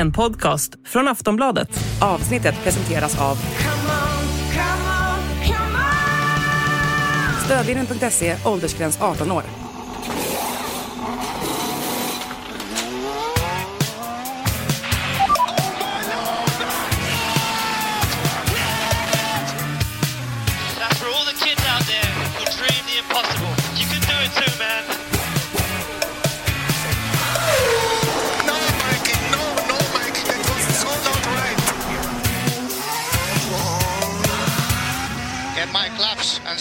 [0.00, 1.68] En podcast från Aftonbladet.
[2.00, 3.36] Avsnittet presenteras av
[7.44, 9.59] Stödlinjen.se, åldersgräns 18 år.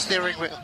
[0.10, 0.58] Steering wheel.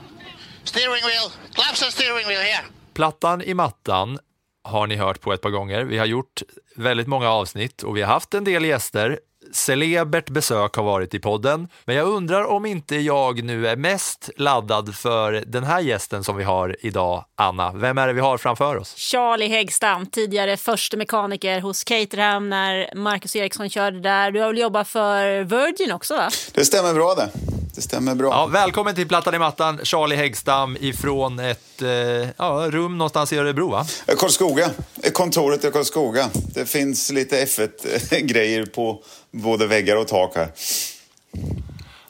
[0.63, 2.65] Steering wheel, claps steering wheel here.
[2.93, 4.19] Plattan i mattan
[4.63, 5.83] har ni hört på ett par gånger.
[5.83, 6.41] Vi har gjort
[6.75, 9.19] väldigt många avsnitt och vi har haft en del gäster.
[9.53, 14.29] Celebert besök har varit i podden, men jag undrar om inte jag nu är mest
[14.37, 17.71] laddad för den här gästen som vi har idag, Anna.
[17.71, 18.95] Vem är det vi har framför oss?
[18.97, 24.31] Charlie Häggstam, tidigare förste mekaniker hos Caterham när Marcus Eriksson körde där.
[24.31, 26.29] Du har väl jobbat för Virgin också va?
[26.53, 27.29] Det stämmer bra det.
[27.75, 28.27] Det stämmer bra.
[28.27, 31.89] Ja, välkommen till Plattan i mattan, Charlie Häggstam ifrån ett eh,
[32.37, 33.85] ja, rum någonstans i Örebro, va?
[34.17, 34.69] Karlskoga.
[35.13, 36.29] Kontoret i Karlskoga.
[36.53, 40.51] Det finns lite F1-grejer på både väggar och tak här.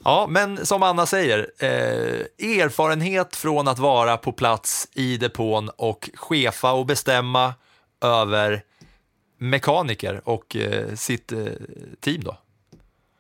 [0.04, 1.68] Ja, men som Anna säger, eh,
[2.60, 7.54] erfarenhet från att vara på plats i depån och chefa och bestämma
[8.02, 8.64] över
[9.40, 11.46] mekaniker och eh, sitt eh,
[12.02, 12.38] team då.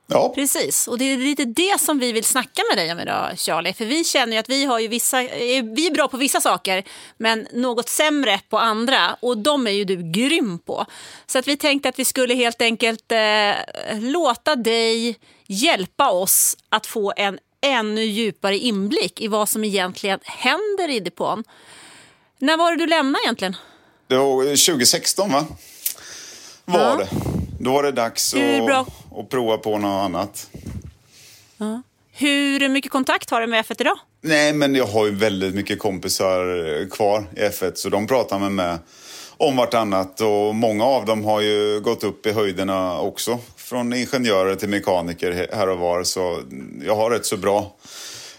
[0.08, 3.31] Ja, Precis, och det är lite det som vi vill snacka med dig om idag,
[3.39, 3.73] Charlie.
[3.73, 6.84] För vi känner att vi, har ju vissa, eh, vi är bra på vissa saker,
[7.17, 9.17] men något sämre på andra.
[9.22, 10.86] Och de är ju du grym på.
[11.26, 13.52] Så att vi tänkte att vi skulle helt enkelt eh,
[14.00, 20.89] låta dig hjälpa oss att få en ännu djupare inblick i vad som egentligen händer
[20.89, 21.44] i depån.
[22.39, 23.56] När var det du lämnade egentligen?
[24.08, 25.45] det var 2016 va?
[26.66, 26.95] Var Ja.
[26.95, 27.34] det.
[27.66, 28.80] Då var det dags Det är bra.
[28.80, 30.49] att, att prova på något annat.
[32.11, 33.98] Hur mycket kontakt har du med F1 idag?
[34.21, 38.52] Nej, men jag har ju väldigt mycket kompisar kvar i F1 så de pratar med
[38.52, 38.77] mig
[39.37, 43.39] om vartannat och många av dem har ju gått upp i höjderna också.
[43.55, 46.39] Från ingenjörer till mekaniker här och var så
[46.86, 47.75] jag har rätt så bra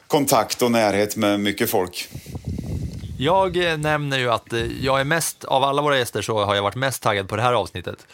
[0.06, 2.08] kontakt och närhet med mycket folk.
[3.18, 6.54] Jag eh, nämner ju att eh, jag är mest, av alla våra gäster så har
[6.54, 8.06] jag varit mest taggad på det här avsnittet.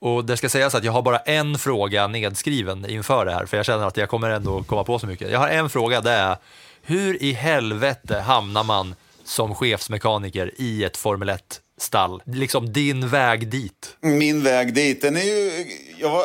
[0.00, 3.56] Och det ska sägas att jag har bara en fråga nedskriven inför det här, för
[3.56, 5.30] jag känner att jag kommer ändå komma på så mycket.
[5.30, 6.36] Jag har en fråga, det är
[6.82, 8.94] hur i helvete hamnar man
[9.24, 12.22] som chefsmekaniker i ett Formel 1-stall?
[12.26, 13.96] Liksom din väg dit.
[14.00, 15.66] Min väg dit, den är ju...
[15.98, 16.24] Jag var,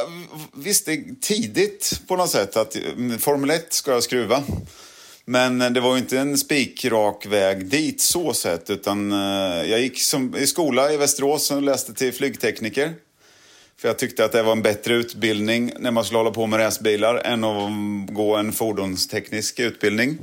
[0.53, 4.43] visste tidigt på något sätt att mm, Formel 1 ska jag skruva.
[5.25, 8.69] Men det var ju inte en spikrak väg dit så sett.
[8.69, 12.93] Utan eh, jag gick som, i skola i Västerås och läste till flygtekniker.
[13.77, 16.59] För jag tyckte att det var en bättre utbildning när man skulle hålla på med
[16.59, 17.71] racerbilar än att
[18.15, 20.17] gå en fordonsteknisk utbildning.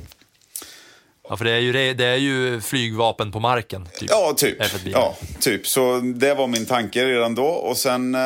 [1.29, 3.87] Ja, för det är ju, det är ju flygvapen på marken.
[3.99, 4.09] Typ.
[4.09, 4.61] Ja, typ.
[4.61, 4.99] F1-bilar.
[4.99, 5.67] Ja, typ.
[5.67, 7.45] Så det var min tanke redan då.
[7.45, 8.21] Och sen eh,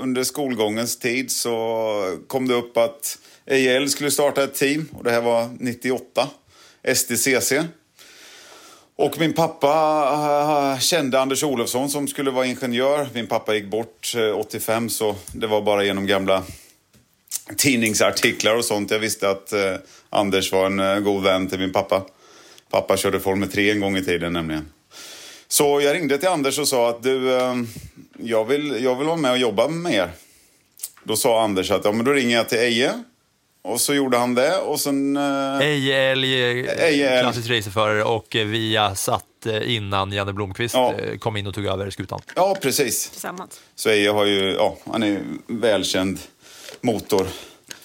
[0.00, 4.88] under skolgångens tid så kom det upp att EIL skulle starta ett team.
[4.92, 6.28] Och det här var 98.
[6.94, 7.52] STCC.
[8.96, 9.68] Och min pappa
[10.12, 13.08] eh, eh, kände Anders Olofsson som skulle vara ingenjör.
[13.14, 16.42] Min pappa gick bort eh, 85 så det var bara genom gamla
[17.56, 18.90] tidningsartiklar och sånt.
[18.90, 19.52] Jag visste att
[20.10, 22.02] Anders var en god vän till min pappa.
[22.70, 24.68] Pappa körde Formel 3 en gång i tiden nämligen.
[25.48, 27.66] Så jag ringde till Anders och sa att du, ehm,
[28.18, 30.10] jag, vill, jag vill vara med och jobba med er.
[31.02, 33.02] Då sa Anders att ja, men då ringer jag till Eje.
[33.64, 35.16] Och så gjorde han det och sen...
[35.16, 37.20] Eh, Eje Älg, Älg.
[37.22, 40.94] klassisk racerförare och via satt eh, innan Janne Blomqvist Ja.
[40.94, 42.20] eh, kom in och tog över skutan.
[42.36, 43.10] ja, precis.
[43.10, 43.60] Tillsammans.
[43.74, 46.18] Så Eje har ju, ja, han är ju välkänd
[46.80, 47.26] motor,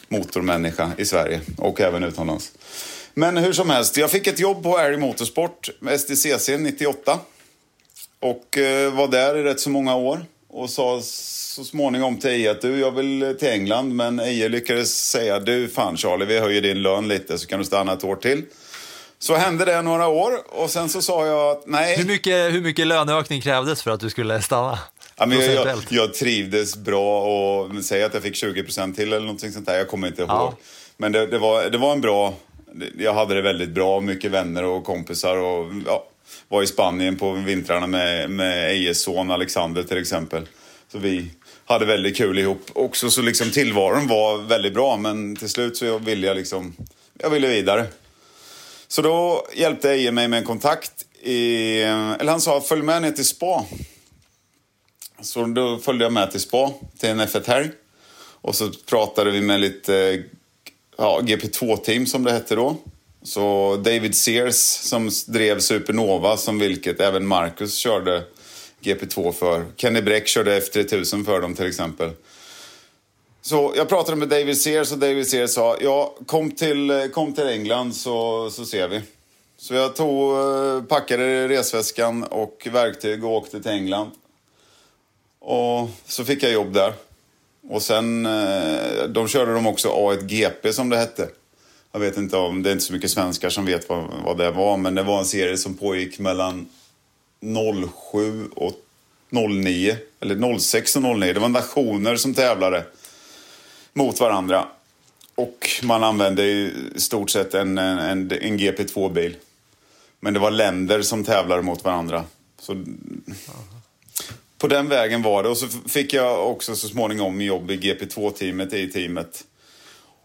[0.08, 2.52] motormänniska i Sverige och även utomlands.
[3.14, 7.20] Men hur som helst, jag fick ett jobb på Airy Motorsport, STCC 98.
[8.20, 8.58] Och
[8.92, 10.26] var där i rätt så många år.
[10.52, 13.96] Och sa så småningom till Eje att du, jag vill till England.
[13.96, 17.66] Men Eje lyckades säga, du fan Charlie, vi höjer din lön lite så kan du
[17.66, 18.44] stanna ett år till.
[19.20, 21.98] Så hände det några år och sen så sa jag att nej.
[21.98, 24.80] Hur mycket, hur mycket löneökning krävdes för att du skulle stanna?
[25.18, 29.20] Ja, men jag, jag, jag trivdes bra och säg att jag fick 20% till eller
[29.20, 29.78] någonting sånt där.
[29.78, 30.32] Jag kommer inte ihåg.
[30.32, 30.58] Ja.
[30.98, 32.34] Men det, det, var, det var en bra...
[32.98, 36.09] Jag hade det väldigt bra, mycket vänner och kompisar och ja,
[36.48, 40.48] var i Spanien på vintrarna med, med Ejes son Alexander till exempel.
[40.92, 41.32] Så vi
[41.66, 42.62] hade väldigt kul ihop.
[42.74, 46.76] Också så liksom tillvaron var väldigt bra men till slut så jag ville jag liksom...
[47.22, 47.86] Jag ville vidare.
[48.88, 50.92] Så då hjälpte Eje mig med en kontakt.
[51.22, 53.66] I, eller han sa följ med ner till spa
[55.22, 57.70] Så då följde jag med till spa, till en F1-helg.
[58.42, 60.24] Och så pratade vi med lite
[60.98, 62.78] ja, GP2-team som det hette då.
[63.30, 68.24] Så David Sears som drev Supernova som vilket även Marcus körde
[68.82, 69.66] GP2 för.
[69.76, 72.12] Kenny Bräck körde F3000 för dem till exempel.
[73.42, 77.48] Så jag pratade med David Sears och David Sears sa ja, kom till, kom till
[77.48, 79.02] England så, så ser vi.
[79.58, 84.12] Så jag tog, eh, packade resväskan och verktyg och åkte till England.
[85.40, 86.94] Och så fick jag jobb där.
[87.70, 91.30] Och sen, eh, de körde de också A1GP som det hette.
[91.92, 94.52] Jag vet inte om, det är inte så mycket svenskar som vet vad, vad det
[94.52, 96.70] var, men det var en serie som pågick mellan
[98.12, 98.74] 07 och
[99.30, 99.98] 09.
[100.20, 101.34] Eller 06 och 09.
[101.34, 102.86] Det var nationer som tävlade
[103.94, 104.68] mot varandra.
[105.36, 109.36] Och man använde i stort sett en, en, en GP2-bil.
[110.20, 112.24] Men det var länder som tävlade mot varandra.
[112.60, 112.84] Så,
[114.58, 115.50] på den vägen var det.
[115.50, 119.44] Och så fick jag också så småningom jobb i GP2-teamet, i teamet.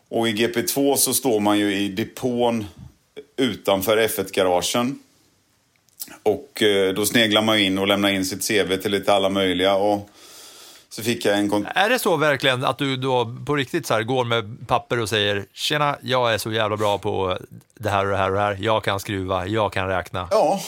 [0.08, 2.66] Och i GP2 så står man ju i depån
[3.36, 4.98] utanför F1-garagen.
[6.22, 9.74] Och eh, då sneglar man in och lämnar in sitt CV till lite alla möjliga.
[9.74, 10.10] Och
[10.88, 13.94] så fick jag en kont- Är det så verkligen att du då på riktigt så
[13.94, 17.38] här går med papper och säger tjena, jag är så jävla bra på
[17.74, 18.58] det här och det här och det här.
[18.60, 20.28] Jag kan skruva, jag kan räkna.
[20.30, 20.60] Ja,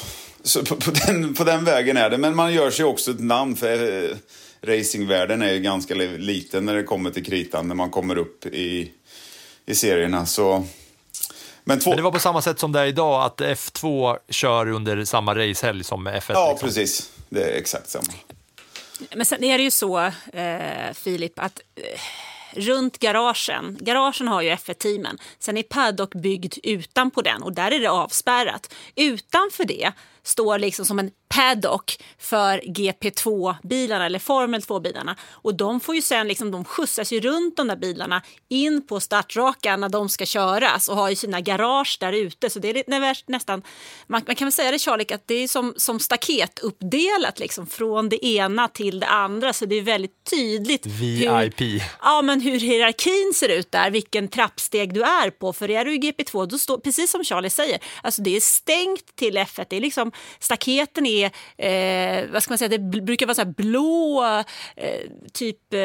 [0.69, 2.19] på, på, den, på den vägen är det.
[2.19, 4.11] Men man gör sig också ett namn för eh,
[4.63, 7.69] racingvärlden är ju ganska li- liten när det kommer till kritan.
[7.69, 8.91] När man kommer upp i,
[9.67, 10.27] i serierna.
[10.27, 10.65] Så...
[11.65, 11.91] Men två...
[11.91, 15.35] Men det var på samma sätt som det är idag, att F2 kör under samma
[15.35, 16.23] racehelg som F1.
[16.29, 16.69] Ja, liksom.
[16.69, 17.11] precis.
[17.29, 18.13] Det är exakt samma.
[19.15, 19.99] Men sen är det ju så,
[20.33, 22.01] eh, Filip, att eh,
[22.57, 27.81] runt garagen, garagen har ju F1-teamen, sen är Paddock byggd utanpå den och där är
[27.81, 28.75] det avspärrat.
[28.95, 29.93] Utanför det
[30.23, 35.17] står liksom som en paddock för GP2-bilarna eller Formel 2-bilarna.
[35.31, 39.01] Och de får ju sen liksom, de skjutsas ju runt de där bilarna in på
[39.01, 42.51] startrakan när de ska köras och har ju sina garage där ute.
[42.51, 43.63] Så det är nästan,
[44.07, 47.67] man, man kan väl säga det Charlie, att det är som, som staket uppdelat liksom,
[47.67, 49.53] från det ena till det andra.
[49.53, 51.61] Så det är väldigt tydligt VIP.
[51.61, 55.53] Hur, ja, men hur hierarkin ser ut där, vilken trappsteg du är på.
[55.53, 59.17] För är du i GP2, då står, precis som Charlie säger, alltså det är stängt
[59.17, 59.67] till F1.
[59.71, 63.53] Det är liksom, staketen är, eh, vad ska man säga, det brukar vara så här
[63.57, 64.25] blå,
[64.77, 65.81] eh, typ eh,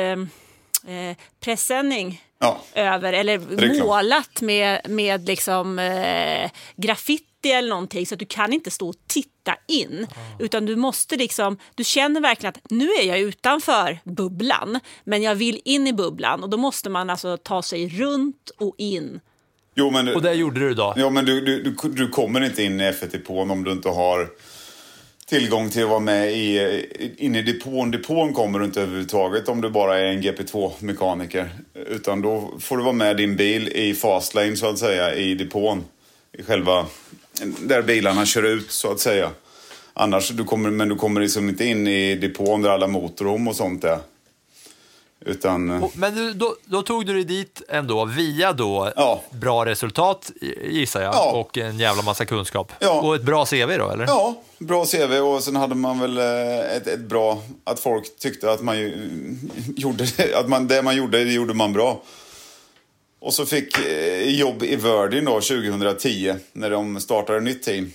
[0.96, 2.62] eh, presenning Ja.
[2.74, 3.40] över, eller
[3.84, 8.96] målat med, med liksom, eh, graffiti eller någonting så att du kan inte stå och
[9.08, 10.08] titta in.
[10.40, 15.36] Utan du måste liksom, du känner verkligen att nu är jag utanför bubblan men jag
[15.36, 19.20] vill in i bubblan och då måste man alltså ta sig runt och in.
[19.76, 20.94] Jo, men, Och det gjorde du då?
[20.98, 24.30] ja, men du, du, du, du kommer inte in i F1-depån om du inte har
[25.32, 27.92] tillgång till att vara med i, in i depån.
[27.92, 31.50] Depån kommer du inte överhuvudtaget om du bara är en GP2-mekaniker.
[31.88, 35.84] Utan då får du vara med din bil i fastlane så att säga i depån.
[36.38, 36.86] I själva,
[37.60, 39.30] där bilarna kör ut så att säga.
[39.94, 43.56] Annars, du kommer, men du kommer liksom inte in i depån där alla motorhom och
[43.56, 44.00] sånt är.
[45.26, 45.84] Utan...
[45.84, 49.22] Och- Men då, då tog du dig dit ändå via då Ja.
[49.32, 50.32] bra resultat
[50.70, 51.32] gissar jag Ja.
[51.32, 52.72] och en jävla massa kunskap.
[52.80, 53.02] Ja.
[53.02, 54.06] Och ett bra CV då eller?
[54.08, 57.42] Ja, bra CV och sen hade man väl eh, ett, ett bra...
[57.64, 58.78] Att folk tyckte att man
[59.76, 62.02] gjorde att man, det man gjorde, det gjorde man bra.
[63.20, 67.92] Och så fick eh, jobb i Virgin då 2010 när de startade ett nytt team.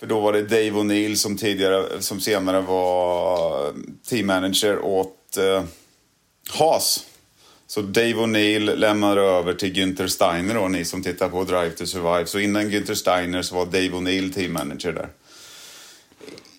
[0.00, 3.72] För då var det Dave O'Neill som tidigare, som senare var
[4.08, 5.64] teammanager åt eh,
[6.50, 7.06] Haas.
[7.66, 11.86] Så Dave O'Neill lämnade över till Günther Steiner då, ni som tittar på Drive to
[11.86, 12.26] Survive.
[12.26, 15.08] Så innan Günther Steiner så var Dave O'Neill teammanager där.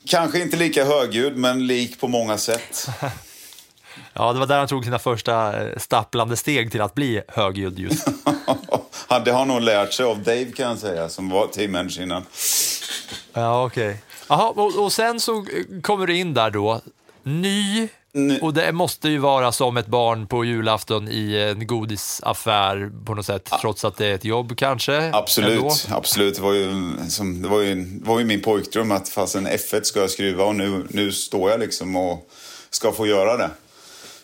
[0.08, 2.88] Kanske inte lika högljudd, men lik på många sätt.
[4.14, 7.80] Ja, det var där han tog sina första eh, stapplande steg till att bli högljudd
[7.80, 8.08] just.
[9.26, 12.26] Det har han nog lärt sig av Dave kan jag säga, som var teammanager innan.
[13.34, 14.04] Ja, okej.
[14.28, 16.82] Jaha, och, och sen så eh, kommer du in där då,
[17.24, 17.88] Ny.
[18.42, 23.26] Och det måste ju vara som ett barn på julafton i en godisaffär på något
[23.26, 25.12] sätt, trots att det är ett jobb kanske?
[25.14, 25.74] Absolut, ändå.
[25.90, 26.36] absolut.
[26.36, 29.48] Det var ju, som, det var ju, det var ju min pojkdröm att fast en
[29.48, 32.30] F1 ska jag skruva och nu, nu står jag liksom och
[32.70, 33.50] ska få göra det.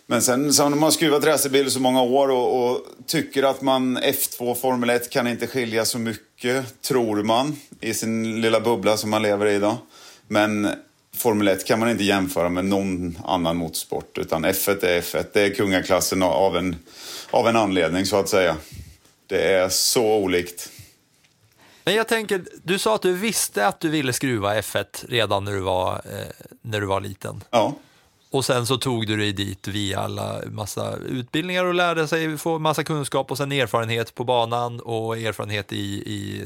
[0.06, 3.98] Men sen så har man skruvat racerbil så många år och, och tycker att man
[3.98, 9.10] F2 Formel 1 kan inte skilja så mycket, tror man, i sin lilla bubbla som
[9.10, 9.78] man lever i idag.
[10.28, 10.70] Men
[11.18, 15.26] Formel 1 kan man inte jämföra med någon annan motorsport, utan F1 är F1.
[15.34, 16.76] Det är kungaklassen av en,
[17.32, 18.56] av en anledning, så att säga.
[19.28, 20.70] Det är så olikt.
[21.84, 25.52] Men jag tänker, du sa att du visste att du ville skruva F1 redan när
[25.52, 27.44] du var, eh, när du var liten.
[27.50, 27.76] Ja.
[28.32, 32.60] Och sen så tog du dig dit via alla massa utbildningar och lärde sig få
[32.60, 36.44] massa kunskap och sen erfarenhet på banan och erfarenhet i, i,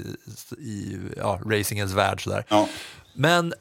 [0.58, 2.24] i ja, racingens värld.
[2.24, 2.46] Sådär.
[2.50, 2.68] Ja.
[3.13, 3.54] Men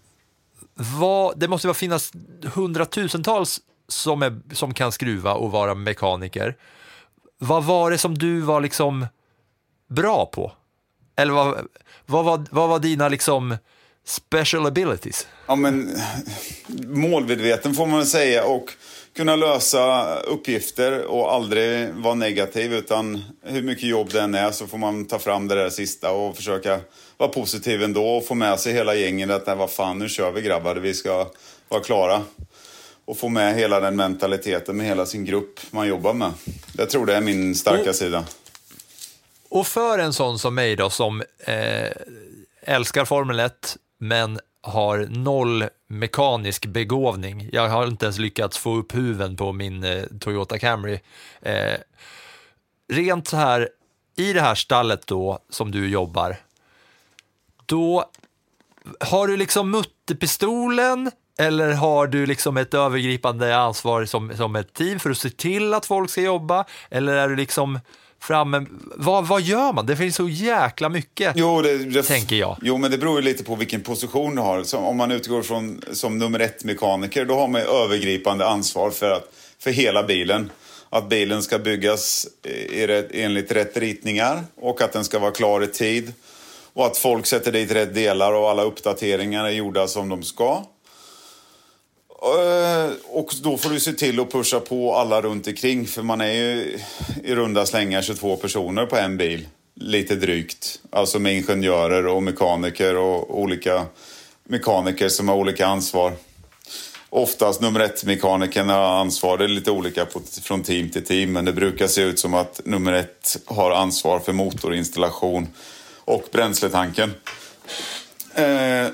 [0.74, 2.12] vad, det måste finnas
[2.54, 6.56] hundratusentals som, är, som kan skruva och vara mekaniker.
[7.38, 9.06] Vad var det som du var liksom
[9.88, 10.52] bra på?
[11.16, 11.66] Eller vad,
[12.06, 13.56] vad, var, vad var dina liksom
[14.04, 15.26] special abilities?
[15.46, 15.96] Ja, men
[16.86, 18.72] målmedveten får man väl säga och
[19.16, 24.66] kunna lösa uppgifter och aldrig vara negativ utan hur mycket jobb det än är så
[24.66, 26.80] får man ta fram det där sista och försöka
[27.20, 30.30] vara positiv ändå och få med sig hela gänget att nej, vad fan nu kör
[30.30, 31.26] vi grabbar, vi ska
[31.68, 32.22] vara klara.
[33.04, 36.32] Och få med hela den mentaliteten med hela sin grupp man jobbar med.
[36.76, 38.24] Jag tror det är min starka Och- sida.
[39.48, 41.88] Och för en sån som mig då som eh,
[42.62, 47.48] älskar Formel 1 men har noll mekanisk begåvning.
[47.52, 51.00] Jag har inte ens lyckats få upp huven på min eh, Toyota Camry.
[51.42, 51.74] Eh,
[52.92, 53.68] rent så här,
[54.16, 56.36] i det här stallet då som du jobbar,
[57.70, 58.04] då
[59.00, 64.98] har du liksom mutterpistolen eller har du liksom ett övergripande ansvar som, som ett team
[64.98, 66.64] för att se till att folk ska jobba?
[66.90, 67.80] Eller är du liksom
[68.20, 68.66] framme...
[68.96, 69.86] Vad, vad gör man?
[69.86, 71.32] Det finns så jäkla mycket.
[71.36, 72.56] Jo, det, det, Tänker jag.
[72.62, 74.62] Jo, men det beror ju lite på vilken position du har.
[74.62, 79.10] Så om man utgår från som nummer ett mekaniker, då har man övergripande ansvar för,
[79.10, 80.50] att, för hela bilen.
[80.90, 85.66] Att bilen ska byggas i enligt rätt ritningar och att den ska vara klar i
[85.66, 86.12] tid.
[86.72, 90.64] Och att folk sätter dit rätt delar och alla uppdateringar är gjorda som de ska.
[92.22, 96.20] Eh, och då får du se till att pusha på alla runt omkring för man
[96.20, 96.78] är ju
[97.24, 99.48] i runda slängar 22 personer på en bil.
[99.74, 100.80] Lite drygt.
[100.90, 103.86] Alltså med ingenjörer och mekaniker och olika
[104.44, 106.12] mekaniker som har olika ansvar.
[107.10, 109.38] Oftast nummer ett mekanikern har ansvar.
[109.38, 112.34] Det är lite olika på, från team till team men det brukar se ut som
[112.34, 115.48] att nummer ett har ansvar för motorinstallation
[116.10, 117.14] och bränsletanken.
[118.34, 118.86] Eh,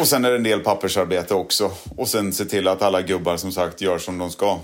[0.00, 1.70] och sen är det en del pappersarbete också.
[1.96, 4.60] Och sen se till att alla gubbar som sagt gör som de ska.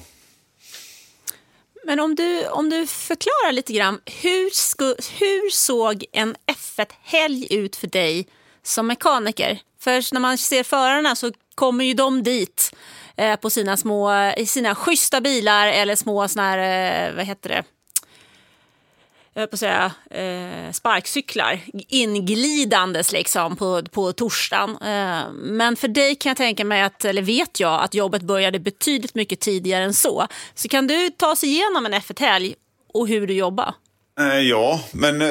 [1.84, 7.76] Men om du, om du förklarar lite grann, hur, sku, hur såg en F1-helg ut
[7.76, 8.28] för dig
[8.62, 9.60] som mekaniker?
[9.80, 12.74] För när man ser förarna så kommer ju de dit
[13.16, 17.48] eh, på sina små, i sina schyssta bilar eller små såna här, eh, vad heter
[17.48, 17.64] det?
[19.42, 24.70] Jag på säga, eh, sparkcyklar inglidandes liksom på, på torsdagen.
[24.70, 28.58] Eh, men för dig kan jag tänka mig, att, eller vet jag, att jobbet började
[28.58, 30.26] betydligt mycket tidigare än så.
[30.54, 32.54] Så kan du ta oss igenom en F1-helg
[32.94, 33.74] och hur du jobbar?
[34.20, 35.28] Eh, ja, men eh,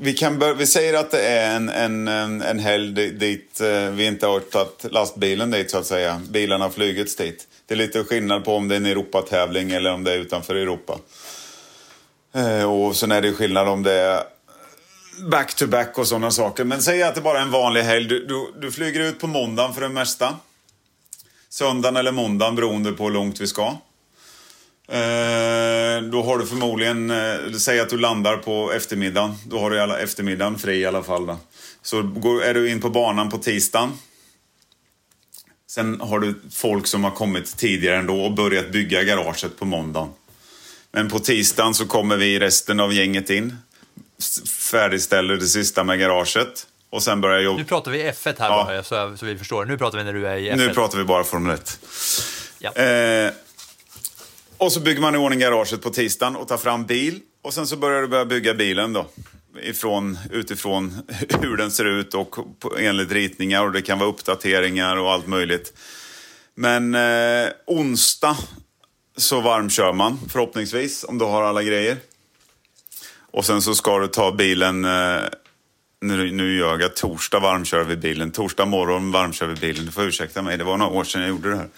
[0.00, 3.90] vi, kan bör- vi säger att det är en, en, eh, en, helg dit eh,
[3.90, 6.20] vi inte har tagit lastbilen dit så att säga.
[6.28, 7.48] Bilarna har flugits dit.
[7.66, 10.54] Det är lite skillnad på om det är en Europatävling eller om det är utanför
[10.54, 10.98] Europa.
[12.34, 14.24] Eh, och sen är det skillnad om det är
[15.30, 16.64] back-to-back och sådana saker.
[16.64, 18.08] Men säg att det bara är en vanlig helg.
[18.08, 20.36] Du, du, du flyger ut på måndagen för det mesta.
[21.48, 23.66] Söndagen eller måndagen beroende på hur långt vi ska.
[24.88, 29.34] Eh, då har du förmodligen, eh, säg att du landar på eftermiddagen.
[29.46, 31.26] Då har du alla, eftermiddagen fri i alla fall.
[31.26, 31.36] Då.
[31.82, 33.92] Så går, är du in på banan på tisdagen.
[35.66, 40.08] Sen har du folk som har kommit tidigare ändå och börjat bygga garaget på måndagen.
[40.94, 43.56] Men på tisdagen så kommer vi resten av gänget in.
[44.70, 46.66] Färdigställer det sista med garaget.
[46.90, 47.58] Och sen börjar jobba.
[47.58, 48.64] Nu pratar vi F1 här Ja.
[48.64, 49.64] bara, så, så vi förstår.
[49.64, 50.56] Nu pratar vi när du är i F1.
[50.56, 51.78] Nu pratar vi bara Formel 1.
[52.58, 52.72] Ja.
[52.72, 53.32] Eh,
[54.58, 57.20] och så bygger man i ordning garaget på tisdagen och tar fram bil.
[57.42, 59.06] Och sen så börjar du börja bygga bilen då.
[59.62, 61.02] Ifrån, utifrån
[61.40, 62.36] hur den ser ut och
[62.80, 65.72] enligt ritningar och det kan vara uppdateringar och allt möjligt.
[66.54, 68.36] Men eh, onsdag
[69.16, 71.96] så varmkör man förhoppningsvis om du har alla grejer.
[73.32, 75.22] Och sen så ska du ta bilen, eh,
[76.00, 78.30] nu, nu gör jag, torsdag varmkör vi bilen.
[78.30, 79.86] Torsdag morgon varmkör vi bilen.
[79.86, 81.68] Du får ursäkta mig, det var några år sedan jag gjorde det här.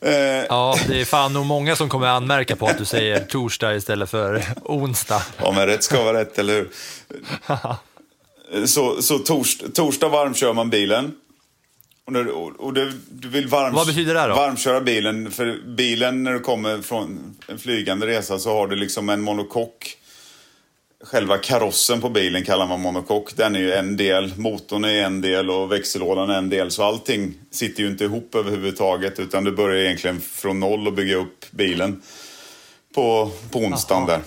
[0.00, 3.74] Eh, Ja, det är fan nog många som kommer anmärka på att du säger torsdag
[3.74, 5.22] istället för onsdag.
[5.38, 6.68] Ja, men rätt ska vara rätt, eller hur?
[8.66, 11.12] Så, så tors, torsdag varmkör man bilen.
[12.06, 12.28] Och, när,
[12.60, 14.34] och, du, du vill varm, Vad betyder det då?
[14.34, 15.30] varmköra bilen.
[15.30, 19.96] För bilen, när du kommer från en flygande resa så har du liksom en monokock.
[21.04, 23.36] Själva karossen på bilen kallar man monokock.
[23.36, 26.70] Den är ju en del, motorn är en del och växellådan är en del.
[26.70, 31.16] Så allting sitter ju inte ihop överhuvudtaget utan du börjar egentligen från noll och bygga
[31.16, 32.02] upp bilen
[32.94, 34.20] på, på onsdagen där.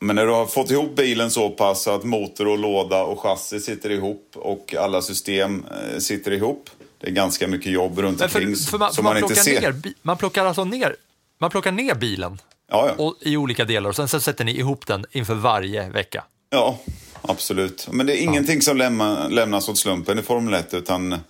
[0.00, 3.60] Men när du har fått ihop bilen så pass att motor och låda och chassi
[3.60, 6.70] sitter ihop och alla system eh, sitter ihop.
[7.00, 9.34] Det är ganska mycket jobb runt Men för, omkring för man, som man, man, inte
[9.36, 9.60] ser.
[9.60, 10.96] ner, man plockar alltså ner,
[11.38, 12.38] man plockar ner bilen
[12.70, 13.04] Ja, ja.
[13.04, 16.24] och, i olika delar och sen så sätter ni ihop den inför varje vecka.
[16.50, 16.78] ja,
[17.22, 17.88] absolut.
[17.90, 21.20] Men det är ingenting som lämna, lämnas åt slumpen i Formel 1 utan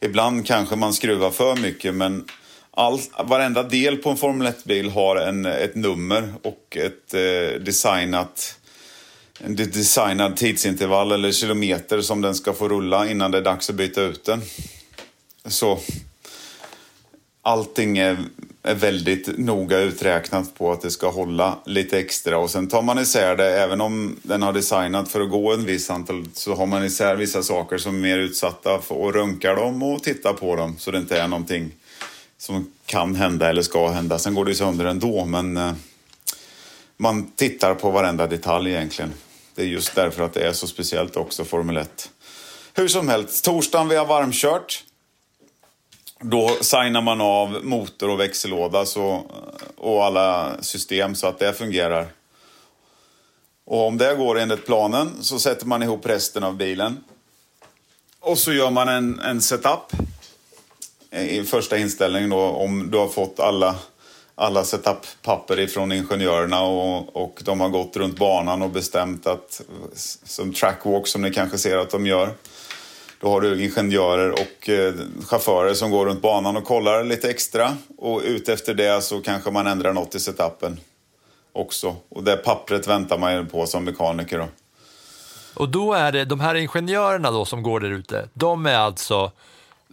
[0.00, 2.24] ibland kanske man skruvar för mycket men
[2.76, 8.56] all, varenda del på en Formel 1-bil har en, ett nummer och ett eh, designat
[9.44, 13.76] en designad tidsintervall eller kilometer som den ska få rulla innan det är dags att
[13.76, 14.42] byta ut den.
[15.44, 15.78] Så
[17.42, 18.18] allting är,
[18.62, 22.98] är väldigt noga uträknat på att det ska hålla lite extra och sen tar man
[22.98, 26.66] isär det även om den har designat för att gå en viss antal så har
[26.66, 30.56] man isär vissa saker som är mer utsatta för att röntga dem och titta på
[30.56, 31.72] dem så det inte är någonting
[32.40, 34.18] som kan hända eller ska hända.
[34.18, 35.72] Sen går det ju sönder ändå men eh,
[36.96, 39.12] man tittar på varenda detalj egentligen.
[39.54, 42.10] Det är just därför att det är så speciellt också, Formel 1.
[42.74, 44.84] Hur som helst, torsdagen vi har varmkört.
[46.20, 49.30] Då signar man av motor och växellåda så,
[49.76, 52.08] och alla system så att det fungerar.
[53.64, 57.04] Och om det går enligt planen så sätter man ihop resten av bilen.
[58.20, 59.92] Och så gör man en, en setup
[61.10, 63.74] Eh, i första inställningen då om du har fått alla,
[64.34, 69.60] alla setup-papper ifrån ingenjörerna och, och de har gått runt banan och bestämt att,
[70.24, 72.30] som trackwalk som ni kanske ser att de gör.
[73.20, 74.94] Då har du ingenjörer och eh,
[75.26, 77.76] chaufförer som går runt banan och kollar lite extra.
[77.98, 80.80] Och utefter det så kanske man ändrar något i setupen
[81.52, 81.96] också.
[82.08, 84.48] Och det pappret väntar man ju på som mekaniker då.
[85.54, 89.32] Och då är det, de här ingenjörerna då som går där ute, de är alltså,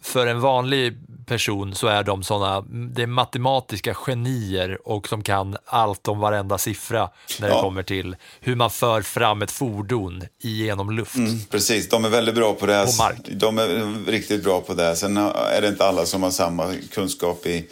[0.01, 5.57] för en vanlig person så är de sådana, det är matematiska genier och som kan
[5.65, 7.61] allt om varenda siffra när det Ja.
[7.61, 11.15] kommer till hur man för fram ett fordon genom luft.
[11.49, 12.85] Precis, de är väldigt bra på det.
[12.97, 13.17] På mark.
[13.31, 14.95] De är riktigt bra på det.
[14.95, 17.67] Sen är det inte alla som har samma kunskap i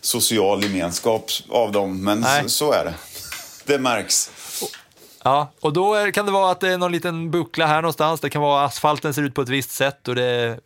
[0.00, 2.94] social gemenskap av dem, men så, så är det.
[3.64, 4.30] Det märks.
[5.24, 8.20] Ja, och då är, kan det vara att det är någon liten buckla här någonstans,
[8.20, 10.58] det kan vara asfalten ser ut på ett visst sätt och det,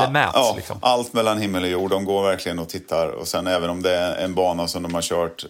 [0.00, 0.32] det mäts.
[0.34, 0.78] ja, liksom.
[0.82, 1.90] Allt mellan himmel och jord.
[1.90, 3.08] De går verkligen och tittar.
[3.08, 5.44] Och sen även om det är en bana som de har kört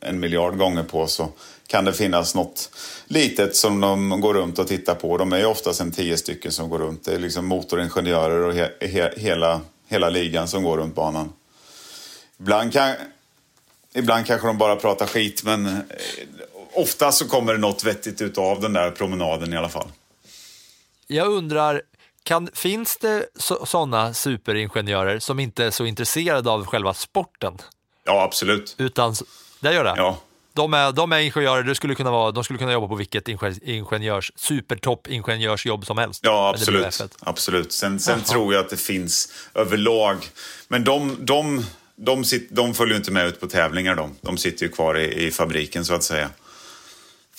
[0.00, 1.28] en miljard gånger på så
[1.66, 2.70] kan det finnas något
[3.06, 5.18] litet som de går runt och tittar på.
[5.18, 7.04] De är ju oftast en tio stycken som går runt.
[7.04, 11.32] Det är liksom motoringenjörer och he, he, hela, hela ligan som går runt banan.
[12.40, 12.94] Ibland, kan,
[13.94, 15.82] ibland kanske de bara pratar skit men eh,
[16.74, 19.88] ofta så kommer det något vettigt utav den där promenaden i alla fall.
[21.06, 21.82] Jag undrar,
[22.24, 23.26] kan, finns det
[23.64, 27.58] sådana superingenjörer som inte är så intresserade av själva sporten?
[28.04, 28.74] Ja, absolut.
[28.78, 29.14] Utan,
[29.60, 29.94] det gör det?
[29.96, 30.18] Ja.
[30.54, 33.28] De är, de är ingenjörer, det skulle kunna vara, de skulle kunna jobba på vilket
[33.28, 36.20] ingen- ingenjörs, supertopp-ingenjörsjobb som helst.
[36.24, 36.86] Ja, absolut.
[36.86, 37.08] F1.
[37.20, 37.72] absolut.
[37.72, 40.16] Sen, sen tror jag att det finns överlag.
[40.68, 44.14] Men de, de, de, sit, de följer inte med ut på tävlingar de.
[44.20, 46.30] De sitter ju kvar i, i fabriken så att säga.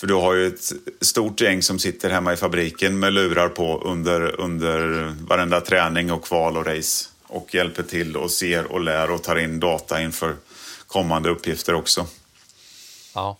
[0.03, 3.81] För du har ju ett stort gäng som sitter hemma i fabriken med lurar på
[3.85, 7.09] under, under varenda träning och kval och race.
[7.23, 10.35] Och hjälper till och ser och lär och tar in data inför
[10.87, 12.07] kommande uppgifter också.
[13.15, 13.37] Ja.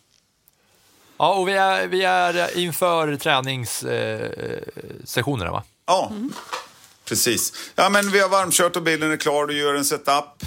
[1.18, 5.64] Ja, och vi är, vi är inför träningssessionerna, va?
[5.86, 6.12] Ja,
[7.06, 7.54] precis.
[7.76, 9.48] Ja, men vi har varmkört och bilen är klar.
[9.48, 10.44] Du gör en setup.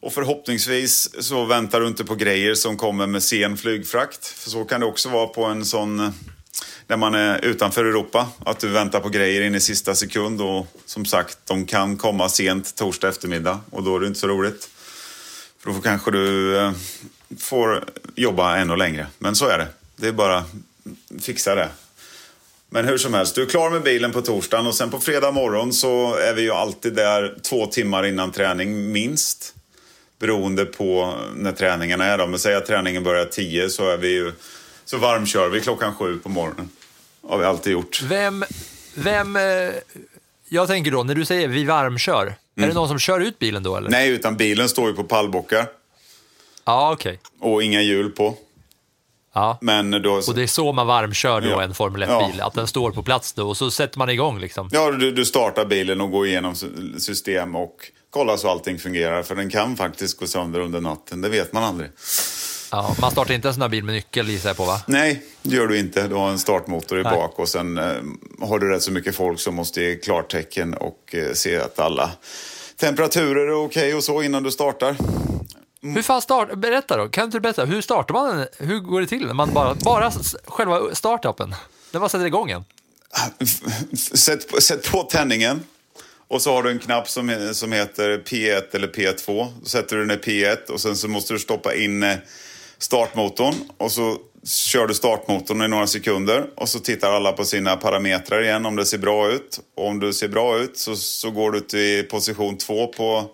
[0.00, 4.26] Och förhoppningsvis så väntar du inte på grejer som kommer med sen flygfrakt.
[4.26, 6.00] För så kan det också vara på en sån...
[6.00, 6.10] Eh,
[6.86, 8.28] när man är utanför Europa.
[8.44, 10.40] Att du väntar på grejer in i sista sekund.
[10.40, 13.60] Och som sagt, de kan komma sent torsdag eftermiddag.
[13.70, 14.68] Och då är det inte så roligt.
[15.58, 16.72] För då får kanske du eh,
[17.38, 19.06] får jobba ännu längre.
[19.18, 19.68] Men så är det.
[19.96, 20.44] Det är bara
[21.20, 21.68] fixa det.
[22.68, 25.30] Men hur som helst, du är klar med bilen på torsdagen och sen på fredag
[25.30, 29.55] morgon så är vi ju alltid där två timmar innan träning minst.
[30.18, 32.26] Beroende på när träningarna är då.
[32.26, 34.32] Men säg att träningen börjar 10 så är vi ju
[34.84, 36.68] så varmkör vi klockan sju på morgonen.
[37.28, 38.02] Har vi alltid gjort.
[38.02, 38.44] Vem,
[38.94, 39.42] vem, eh,
[40.48, 43.62] jag tänker då, när du säger vi varmkör, är det någon som kör ut bilen
[43.62, 43.90] då eller?
[43.90, 45.66] Nej, utan bilen står ju på pallbockar
[46.64, 47.18] Ja, okej.
[47.40, 48.34] och inga hjul på.
[49.34, 49.58] Ja.
[49.60, 50.12] Men då...
[50.12, 51.62] Och det är så man varmkör då Ja.
[51.62, 52.46] en Formel 1-bil, Ja.
[52.46, 54.68] att den står på plats då och så sätter man igång liksom.
[54.72, 57.76] Ja, du, du startar bilen och går igenom sy- system och
[58.16, 59.22] kollar så allting fungerar.
[59.22, 61.90] För den kan faktiskt gå sönder under natten, det vet man aldrig.
[62.70, 64.80] Ja, man startar inte en sån här bil med nyckel gissar jag på va?
[64.86, 66.08] Nej, det gör du inte.
[66.08, 67.12] Du har en startmotor i Nej.
[67.12, 67.84] bak och sen eh,
[68.48, 72.10] har du rätt så mycket folk som måste ge klartecken och eh, se att alla
[72.76, 74.96] temperaturer är okej och så innan du startar.
[75.82, 78.46] Hur fan start, berätta då, kan inte du berätta, hur startar man den?
[78.58, 79.26] Hur går det till?
[79.26, 80.12] Man bara, bara
[80.46, 81.54] själva startupen,
[81.90, 82.64] när man sätter igång den?
[83.96, 85.62] Sätt, sätt på tändningen
[86.28, 89.46] och så har du en knapp som, som heter P1 eller P2.
[89.60, 92.16] Då sätter du den i P1 och sen så måste du stoppa in eh,
[92.78, 93.54] startmotorn.
[93.76, 96.50] Och så kör du startmotorn i några sekunder.
[96.56, 99.60] Och så tittar alla på sina parametrar igen om det ser bra ut.
[99.74, 103.30] Och om det ser bra ut så, så går du till position 2 på,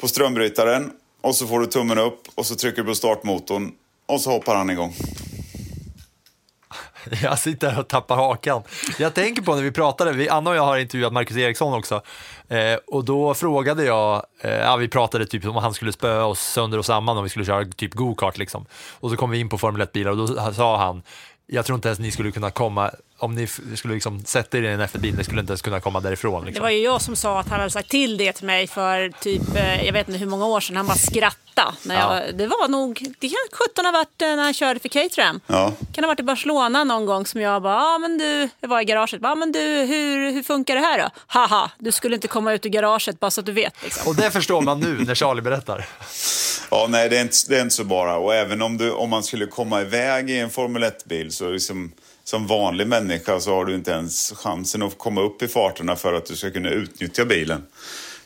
[0.00, 0.90] på strömbrytaren.
[1.20, 3.72] Och så får du tummen upp och så trycker du på startmotorn.
[4.06, 4.94] Och så hoppar han igång.
[7.22, 8.62] Jag sitter här och tappar hakan.
[8.98, 12.02] Jag tänker på när vi pratade, vi, Anna och jag har intervjuat Marcus Eriksson också,
[12.48, 16.40] eh, och då frågade jag, eh, ja, vi pratade typ om han skulle spöa oss
[16.40, 18.66] sönder och samman om vi skulle köra typ go-kart liksom.
[19.00, 21.02] Och så kom vi in på Formel 1-bilar och då sa han,
[21.46, 22.90] jag tror inte ens ni skulle kunna komma,
[23.22, 26.00] om ni skulle liksom sätta er i en F1-bil, ni skulle inte ens kunna komma
[26.00, 26.40] därifrån.
[26.40, 26.62] Det Liksom.
[26.62, 29.56] var ju jag som sa att han hade sagt till det till mig för typ,
[29.56, 30.76] eh, jag vet inte hur många år sedan.
[30.76, 31.38] Han bara skrattade.
[31.82, 34.88] När jag, Det var nog, det kan 17 ha varit eh, när han körde för
[34.88, 35.40] Caterham.
[35.46, 35.72] Ja.
[35.92, 38.80] Kan ha varit i Barcelona någon gång som jag bara, ja men du, jag var
[38.80, 41.10] i garaget, ja men du, hur, hur funkar det här då?
[41.26, 43.82] Haha, du skulle inte komma ut ur garaget bara så att du vet.
[43.82, 44.08] Liksom.
[44.08, 45.88] Och det förstår man nu när Charlie berättar.
[46.70, 48.16] Ja, nej, det är inte, det är inte så bara.
[48.16, 51.92] Och även om, du, om man skulle komma iväg i en Formel 1-bil så liksom,
[52.24, 56.12] som vanlig människa så har du inte ens chansen att komma upp i farterna för
[56.14, 57.66] att du ska kunna utnyttja bilen.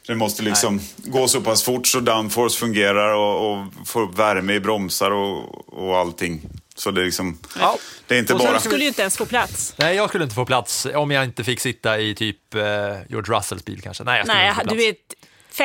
[0.06, 4.52] Det måste liksom gå så pass fort så downforce fungerar och, och få upp värme
[4.54, 6.40] i bromsar och, och allting.
[6.74, 7.76] Så det är liksom, Ja.
[8.06, 8.52] det är inte Och bara...
[8.52, 9.74] Du skulle ju inte ens få plats.
[9.76, 12.60] Nej, jag skulle inte få plats om jag inte fick sitta i typ eh,
[13.08, 14.04] George Russells bil kanske.
[14.04, 14.76] Nej, jag skulle Nej, inte få plats.
[14.78, 14.94] du är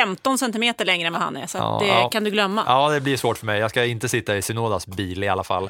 [0.06, 2.10] 15 centimeter längre än vad han är, så Ja, det ja.
[2.10, 2.64] kan du glömma.
[2.68, 3.60] Ja, det blir svårt för mig.
[3.60, 5.70] Jag ska inte sitta i Synodas bil i alla fall.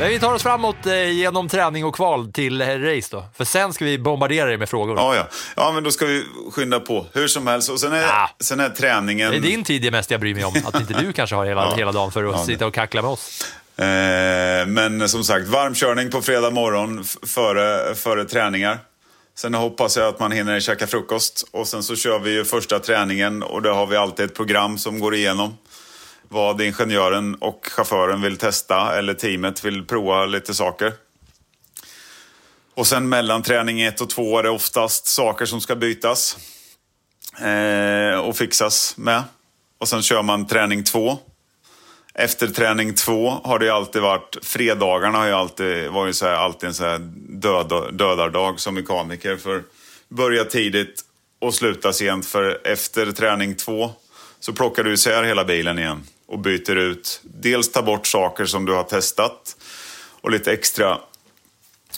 [0.00, 3.24] Men vi tar oss framåt eh, genom träning och kval till eh, race då.
[3.36, 4.96] För sen ska vi bombardera dig med frågor.
[4.96, 5.28] Ja, ja.
[5.56, 7.70] ja, men då ska vi skynda på hur som helst.
[7.70, 8.30] Och sen är, Ja.
[8.40, 9.30] sen är träningen...
[9.30, 10.54] Det är din tid det mest jag bryr mig om.
[10.64, 11.74] Att inte du kanske har hela, Ja.
[11.76, 13.44] hela dagen för att Ja, sitta och kackla med oss.
[13.76, 13.84] Eh,
[14.66, 18.78] men som sagt, varmkörning på fredag morgon före, före träningar.
[19.36, 21.48] Sen hoppas jag att man hinner käka frukost.
[21.50, 24.78] Och sen så kör vi ju första träningen och där har vi alltid ett program
[24.78, 25.56] som går igenom.
[26.28, 30.92] Vad ingenjören och chauffören vill testa eller teamet vill prova lite saker.
[32.74, 36.36] Och sen mellan träning 1 och 2 är det oftast saker som ska bytas.
[37.40, 39.22] Eh, och fixas med.
[39.78, 41.18] Och sen kör man träning 2.
[42.14, 46.26] Efter träning 2 har det ju alltid varit, fredagarna har ju alltid, var ju så
[46.26, 49.36] här, alltid en så här död, dödardag som mekaniker.
[49.36, 49.62] För
[50.08, 51.02] börja tidigt
[51.38, 52.26] och sluta sent.
[52.26, 53.90] För efter träning 2
[54.40, 56.02] så plockar du isär hela bilen igen
[56.34, 57.20] och byter ut.
[57.22, 59.56] Dels ta bort saker som du har testat
[60.20, 60.98] och lite extra,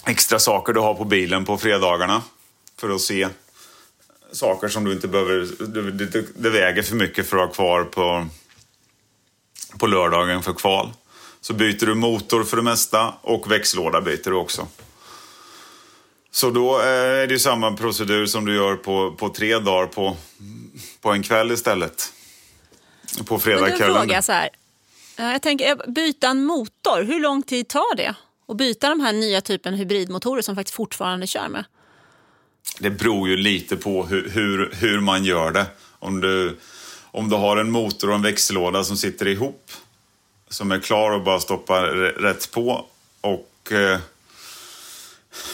[0.07, 2.23] extra saker du har på bilen på fredagarna.
[2.81, 3.29] För att se
[4.33, 7.85] saker som du inte behöver, det, det, det väger för mycket för att ha kvar
[7.85, 8.27] på
[9.79, 10.93] på lördagen för kval.
[11.41, 14.67] Så byter du motor för det mesta och växellåda byter du också.
[16.31, 19.87] Så då eh, är det ju samma procedur som du gör på, på tre dagar
[19.87, 20.17] på,
[21.01, 22.13] på en kväll istället.
[23.25, 23.97] På Men du, en fredagskvällen.
[23.97, 24.49] fråga så här.
[25.17, 28.15] Ja, Jag tänker, eh, byta en motor, hur lång tid tar det?
[28.47, 31.65] Och byta de här nya typen hybridmotorer som faktiskt fortfarande kör med?
[32.79, 35.67] Det beror ju lite på hur, hur, hur man gör det.
[35.99, 36.59] Om du,
[37.11, 39.73] om du har en motor och en växellåda som sitter ihop,
[40.49, 42.87] som är klar och bara stoppa r- rätt på
[43.21, 43.99] och eh,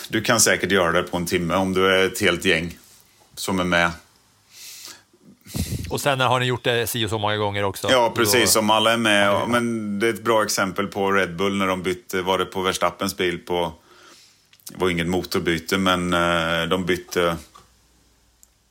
[0.09, 2.79] du kan säkert göra det på en timme om du är ett helt gäng
[3.35, 3.91] som är med.
[5.91, 7.89] Och sen har ni gjort det si och så många gånger också.
[7.91, 8.41] Ja, precis.
[8.41, 9.49] Då, Som alla är med.
[9.49, 12.61] Men det är ett bra exempel på Red Bull när de bytte, var det på
[12.61, 13.73] Verstappens bil på...
[14.71, 17.37] Det var inget motorbyte, men eh, de bytte...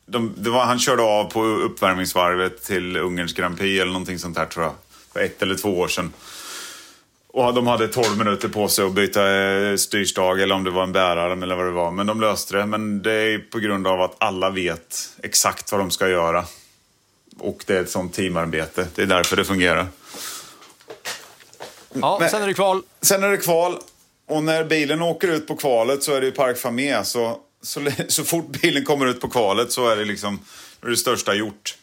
[0.05, 4.45] De, var, han körde av på uppvärmningsvarvet till Ungerns Grand Prix eller någonting sånt där
[4.45, 4.73] tror jag.
[5.13, 6.13] För ett eller två år sedan.
[7.33, 10.83] Och de hade 12 minuter på sig att byta eh, styrstag eller om det var
[10.83, 11.91] en bärare eller vad det var.
[11.91, 12.65] Men de löste det.
[12.65, 16.45] Men det är på grund av att alla vet exakt vad de ska göra.
[17.41, 18.87] Och det är ett sånt teamarbete.
[18.95, 19.87] Det är därför det fungerar.
[21.93, 22.81] Ja, Men- sen är det kval.
[23.01, 23.77] Sen är det kval.
[24.29, 27.03] Och när bilen åker ut på kvalet så är det ju Parc Famé.
[27.03, 30.39] Så, så, så fort bilen kommer ut på kvalet så är det liksom
[30.81, 31.75] det största gjort.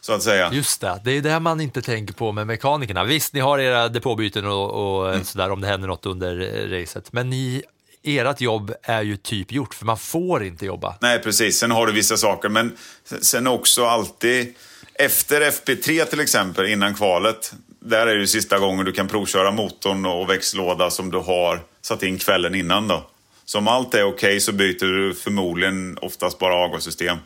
[0.00, 0.50] Så att säga.
[0.52, 3.04] Just det, det är det man inte tänker på med mekanikerna.
[3.04, 5.24] Visst, ni har era depåbyten och, och Mm.
[5.24, 7.12] sådär om det händer något under eh, racet.
[7.12, 7.62] Men ni,
[8.02, 10.94] ert jobb är ju typ gjort, för man får inte jobba.
[11.00, 11.58] Nej, precis.
[11.58, 12.48] Sen har du vissa saker.
[12.48, 12.76] Men
[13.22, 14.54] sen också alltid
[14.94, 17.52] efter FP3 till exempel, innan kvalet.
[17.80, 21.60] Där är det ju sista gången du kan provköra motorn och växellåda som du har
[21.82, 22.88] satt in kvällen innan.
[22.88, 23.10] då.
[23.44, 27.16] Så om allt är okej så byter du förmodligen oftast bara avgassystem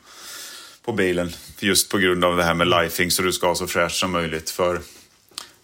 [0.85, 1.33] på bilen.
[1.59, 4.11] Just på grund av det här med lifing så du ska ha så fräscht som
[4.11, 4.81] möjligt för,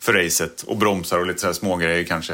[0.00, 0.62] för racet.
[0.62, 2.32] Och bromsar och lite så här smågrejer kanske.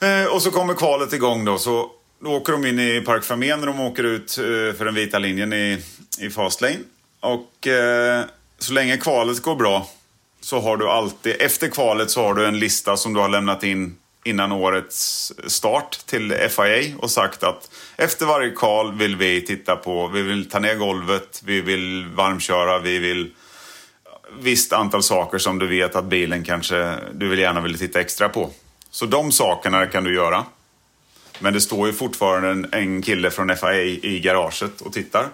[0.00, 1.58] Eh, och så kommer kvalet igång då.
[1.58, 1.90] Så
[2.22, 4.44] då åker de in i Park Fermé när de åker ut eh,
[4.76, 5.82] för den vita linjen i,
[6.18, 6.78] i Fastlane.
[7.24, 8.24] Och eh,
[8.58, 9.88] så länge kvalet går bra
[10.40, 13.62] så har du alltid, efter kvalet så har du en lista som du har lämnat
[13.62, 19.76] in innan årets start till FIA och sagt att efter varje kval vill vi titta
[19.76, 23.34] på, vi vill ta ner golvet, vi vill varmköra, vi vill
[24.38, 28.28] visst antal saker som du vet att bilen kanske du vill gärna vill titta extra
[28.28, 28.50] på.
[28.90, 30.44] Så de sakerna kan du göra.
[31.38, 35.28] Men det står ju fortfarande en, en kille från FIA i garaget och tittar.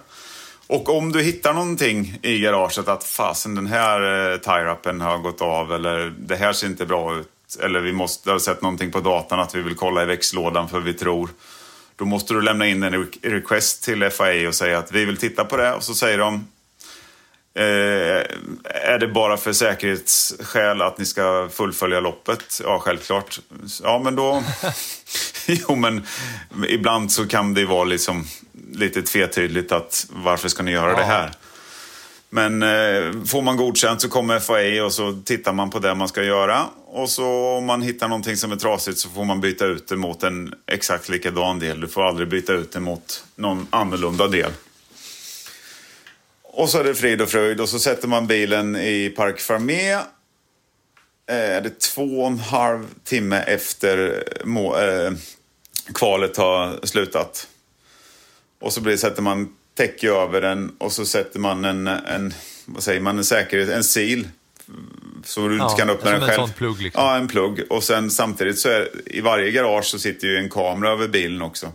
[0.67, 5.41] Och om du hittar någonting i garaget att fasen den här eh, tie-upen har gått
[5.41, 7.27] av eller det här ser inte bra ut.
[7.59, 10.79] Eller vi måste ha sett någonting på datan att vi vill kolla i växellådan för
[10.79, 11.29] vi tror.
[11.95, 15.45] Då måste du lämna in en request till FIA och säga att vi vill titta
[15.45, 15.73] på det.
[15.73, 16.47] Och så säger de
[17.53, 18.23] Eh,
[18.63, 22.61] är det bara för säkerhetsskäl att ni ska fullfölja loppet?
[22.63, 23.39] Ja, självklart.
[23.83, 24.43] Ja, men då...
[25.47, 26.05] jo, men
[26.67, 28.25] ibland så kan det vara liksom
[28.71, 31.31] lite tvetydigt att varför ska ni göra det här?
[32.33, 36.07] Men eh, får man godkänt så kommer FAA och så tittar man på det man
[36.07, 36.65] ska göra.
[36.85, 39.95] Och så om man hittar någonting som är trasigt så får man byta ut det
[39.95, 41.81] mot en exakt likadan del.
[41.81, 44.51] Du får aldrig byta ut det mot någon annorlunda del.
[46.43, 49.91] Och så är det frid och fröjd och så sätter man bilen i Parc Fermé.
[49.91, 50.05] Eh,
[51.27, 55.11] Är det två och en halv timme efter må, eh,
[55.93, 57.47] kvalet har slutat.
[58.61, 62.33] Och så blir, sätter man täcke över den och så sätter man en, en
[62.65, 64.21] vad säger man, en säkerhet, en sil.
[65.25, 66.39] Så du inte Ja, kan öppna den en själv.
[66.41, 67.03] sån plugg, liksom.
[67.03, 67.61] Ja, en plugg.
[67.69, 71.41] Och sen samtidigt så är i varje garage så sitter ju en kamera över bilen
[71.41, 71.67] också.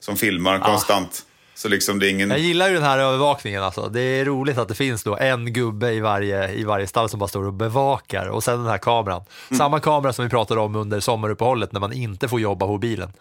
[0.00, 1.24] Som filmar konstant.
[1.56, 2.30] Så liksom det är ingen...
[2.30, 3.88] Jag gillar ju den här övervakningen alltså.
[3.88, 7.18] Det är roligt att det finns då en gubbe i varje, i varje stall som
[7.18, 9.22] bara står och bevakar och sen den här kameran.
[9.50, 9.58] Mm.
[9.58, 13.12] Samma kamera som vi pratade om under sommaruppehållet när man inte får jobba på bilen.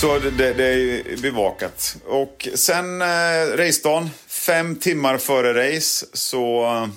[0.00, 1.96] Så det, det, är bevakat.
[2.06, 3.06] Och sen eh,
[3.56, 6.88] racedagen, fem timmar före race, så eh,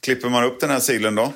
[0.00, 1.32] klipper man upp den här silen då.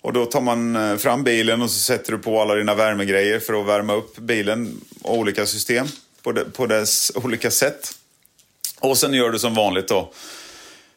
[0.00, 3.38] Och då tar man eh, fram bilen och så sätter du på alla dina värmegrejer
[3.38, 5.86] för att värma upp bilen och olika system
[6.22, 7.90] på, de, på dess olika sätt.
[8.80, 10.12] Och sen gör du som vanligt då.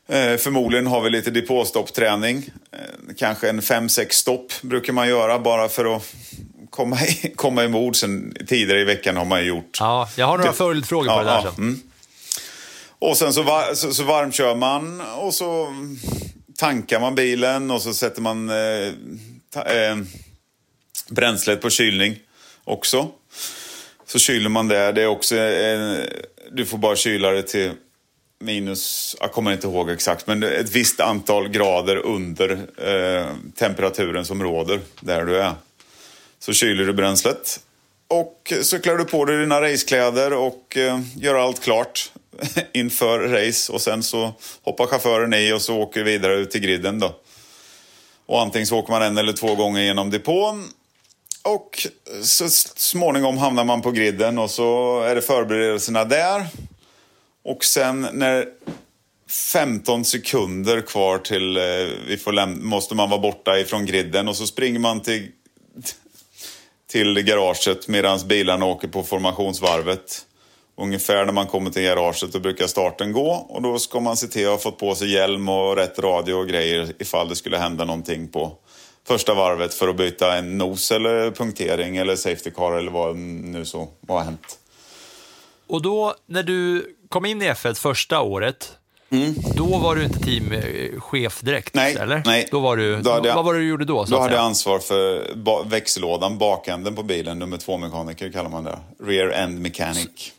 [0.07, 2.49] Eh, förmodligen har vi lite depåstoppträning.
[2.71, 6.13] Eh, kanske en 5-6 stopp brukar man göra bara för att
[6.73, 6.97] komma
[7.35, 7.95] komma i mod.
[7.95, 9.77] Sen, tidigare i veckan har man ju gjort.
[9.79, 11.63] Ja, jag har några Det- följdfrågor på Ja, det där ja, sen.
[11.63, 11.79] mm.
[12.99, 15.67] Och sen så, var, så, så varmkör man och så
[16.57, 18.91] tankar man bilen och så sätter man eh,
[19.53, 19.95] ta, eh,
[21.09, 22.15] bränslet på kylning
[22.63, 23.07] också.
[24.07, 24.91] Så kyler man det.
[24.91, 25.95] Det är också, eh,
[26.51, 27.71] du får bara kyla det till
[28.39, 34.43] minus, jag kommer inte ihåg exakt, men ett visst antal grader under eh, temperaturen som
[34.43, 35.53] råder där du är.
[36.45, 37.59] Så kyler du bränslet.
[38.07, 42.11] Och så klär du på dig dina racekläder och eh, gör allt klart
[42.73, 43.71] inför race.
[43.71, 47.15] Och sen så hoppar chauffören i och så åker vi vidare ut till griden då.
[48.25, 50.69] Och antingen så åker man en eller två gånger genom depån.
[51.43, 51.87] Och
[52.21, 56.47] så småningom hamnar man på griden och så är det förberedelserna där.
[57.43, 58.45] Och sen när
[59.29, 61.63] 15 sekunder kvar till eh,
[62.07, 65.31] vi får läm- måste man vara borta ifrån griden och så springer man till,
[66.93, 70.25] till garaget medan bilarna åker på formationsvarvet.
[70.77, 74.27] Ungefär när man kommer till garaget då brukar starten gå och då ska man se
[74.27, 77.57] till att ha fått på sig hjälm och rätt radio och grejer ifall det skulle
[77.57, 78.57] hända någonting på
[79.07, 83.65] första varvet för att byta en nos eller punktering eller safety car eller vad nu
[83.65, 84.59] så vad har hänt.
[85.67, 88.71] Och då när du kom in i F1 första året,
[89.55, 92.21] då var du inte teamchef direkt, Nej, eller?
[92.25, 92.47] nej.
[92.51, 94.05] Då var du, Då hade jag- vad var det du gjorde då?
[94.05, 98.49] Så Då hade jag ansvar för ba- växellådan, bakänden på bilen, nummer två mekaniker kallar
[98.49, 98.79] man det.
[99.03, 100.31] Rear end mechanic.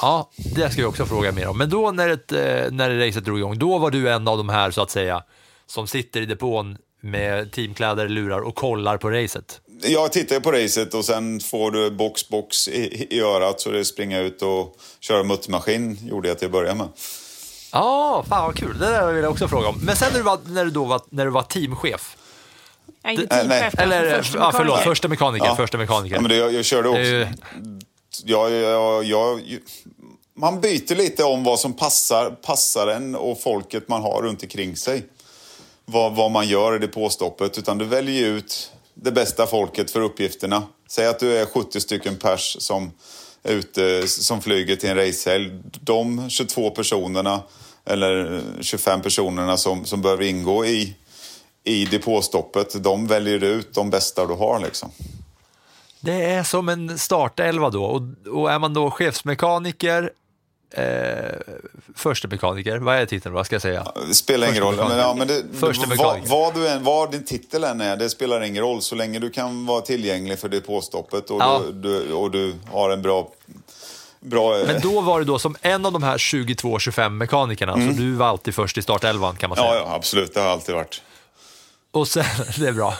[0.00, 1.58] Ja, det ska jag också fråga mer om.
[1.58, 2.38] Men då när, ett, eh,
[2.70, 5.22] när racet drog igång, då var du en av de här så att säga
[5.66, 9.60] som sitter i depån med teamkläder, lurar och kollar på racet.
[9.82, 13.84] Jag tittar på racet och sen får du box, box i, i örat så det
[13.84, 16.88] springa ut och köra muttermaskin gjorde jag till att börja med.
[17.72, 18.78] Ja, fan vad kul.
[18.78, 19.78] Det där vill jag också fråga om.
[19.82, 22.16] Men sen när du var, när du då var, när du var teamchef,
[23.02, 23.60] är inte nej.
[23.60, 24.90] teamchef, jag är eller första ja, förlåt, mekaniker.
[24.90, 25.56] första mekaniker, Ja.
[25.56, 26.16] första mekaniker.
[26.16, 27.00] Ja, men det, jag, jag körde också.
[27.02, 27.26] Ju-
[28.24, 29.40] jag, jag, jag,
[30.36, 34.76] man byter lite om vad som passar, passar en och folket man har runt omkring
[34.76, 35.06] sig.
[35.84, 37.58] Vad, vad man gör i det påstoppet.
[37.58, 40.62] Utan du väljer ut det bästa folket för uppgifterna.
[40.88, 42.90] Säg att du är 70 stycken pers som
[43.46, 45.50] ute, som flyger till en racehelg.
[45.80, 47.42] De 22 personerna
[47.84, 50.96] eller 25 personerna som, som behöver ingå i,
[51.64, 54.90] i depåstoppet, de väljer ut de bästa du har liksom.
[56.00, 57.84] Det är som en startelva då.
[57.84, 60.10] Och, och är man då chefsmekaniker,
[60.76, 61.54] eh,
[61.94, 63.34] första mekaniker, vad är titeln?
[63.34, 63.86] Vad ska jag säga?
[64.08, 64.76] Det spelar ingen roll.
[64.76, 68.10] Men, ja, men det, Första vad, vad, du än, vad din titel än är, det
[68.10, 68.82] spelar ingen roll.
[68.82, 71.62] Så länge du kan vara tillgänglig för depåstoppet och, Ja.
[71.72, 73.28] du, du, och du har en bra...
[74.20, 78.12] bra Men då var du då som en av de här 22-25 mekanikerna, så du
[78.14, 79.68] var alltid först i startelvan kan man säga.
[79.68, 79.78] Mm.
[79.82, 80.34] ja, ja, absolut.
[80.34, 81.02] Det har alltid varit.
[81.90, 82.24] Och sen,
[82.58, 82.94] det är bra.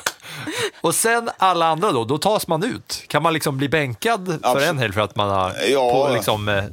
[0.81, 3.03] Och sen alla andra då, då tas man ut.
[3.09, 4.69] Kan man liksom bli bänkad för Absolut.
[4.69, 5.93] en helg för att man har Ja.
[5.93, 6.65] på liksom, eh,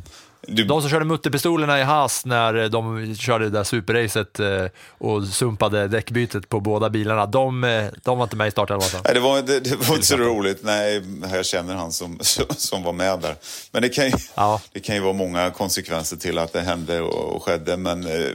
[0.48, 4.66] Du, de som körde mutterpistolerna i Haas när de körde det där superracet eh,
[4.98, 9.14] och sumpade däckbytet på båda bilarna, de, eh, de var inte med i startelvan nej,
[9.14, 10.60] det, var, det, det var inte så roligt.
[10.64, 11.02] Nej,
[11.32, 12.20] jag känner han som,
[12.58, 13.36] som var med där.
[13.72, 14.62] Men det kan, ju, Ja.
[14.72, 17.78] det kan ju vara många konsekvenser till att det hände och, och skedde.
[17.78, 18.30] Men eh,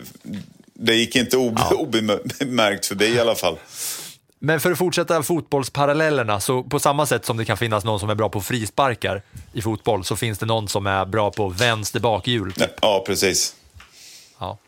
[0.75, 3.59] det gick inte ob, obemärkt förbi i alla fall.
[4.39, 8.11] Men för att fortsätta fotbollsparallellerna, så på samma sätt som det kan finnas någon som
[8.11, 9.23] är bra på frisparkar
[9.53, 12.53] i fotboll, så finns det någon som är bra på vänster bakhjul.
[12.57, 13.55] Ja, Ja, precis.
[14.39, 14.59] Ja.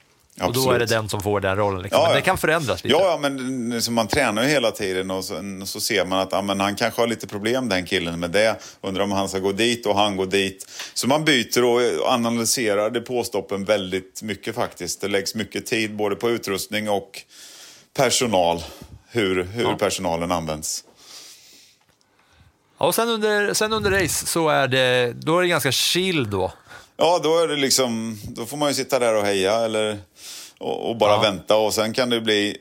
[0.41, 1.83] Och då är det den som får den rollen.
[1.83, 2.01] Liksom.
[2.01, 2.97] Ja, Men det kan förändras lite.
[2.97, 6.33] Ja, ja men liksom, man tränar ju hela tiden och så, så ser man att
[6.33, 8.57] ja, han kanske har lite problem den killen med det.
[8.81, 10.67] Undrar om han ska gå dit och han går dit.
[10.95, 11.81] Så man byter och
[12.13, 15.01] analyserar depåstoppen väldigt mycket faktiskt.
[15.01, 17.23] Det läggs mycket tid både på utrustning och
[17.97, 18.63] personal.
[19.11, 20.85] Hur, hur personalen används.
[22.79, 26.31] Ja, och sen under, sen under race så är det, då är det ganska chill
[26.31, 26.53] då.
[26.97, 29.99] Ja, då är det liksom, då får man ju sitta där och heja eller,
[30.59, 31.21] och, och bara Ja.
[31.21, 31.57] vänta.
[31.57, 32.57] Och sen kan det bli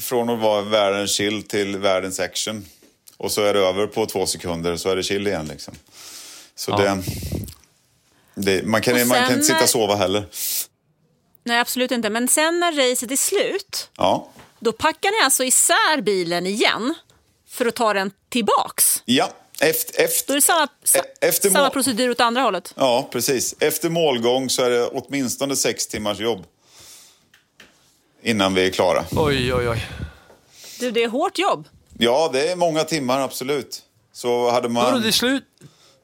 [0.00, 2.64] från att vara världens chill till världens action.
[3.16, 5.74] Och så är det över på två sekunder så är det chill igen liksom.
[6.54, 6.76] Så Ja.
[6.76, 7.02] det,
[8.34, 10.24] det, man, kan, Och man kan sen inte sitta och sova heller.
[11.44, 12.10] Nej, absolut inte.
[12.10, 16.94] Men sen när racet är slut, Ja, då packar ni alltså isär bilen igen
[17.48, 19.02] för att ta den tillbaks.
[19.04, 19.30] ja.
[19.60, 22.72] Efter, Då är efter, det samma, sa, efter samma mål- procedur åt andra hållet.
[22.76, 23.54] ja, precis.
[23.60, 26.44] Efter målgång så är det åtminstone sex timmars jobb.
[28.22, 29.04] Innan vi är klara.
[29.16, 29.86] Oj, oj, oj.
[30.80, 31.68] Du, det är hårt jobb.
[31.98, 33.82] Ja, det är många timmar, absolut.
[34.12, 35.44] Så hade Vadå, man, det är slut,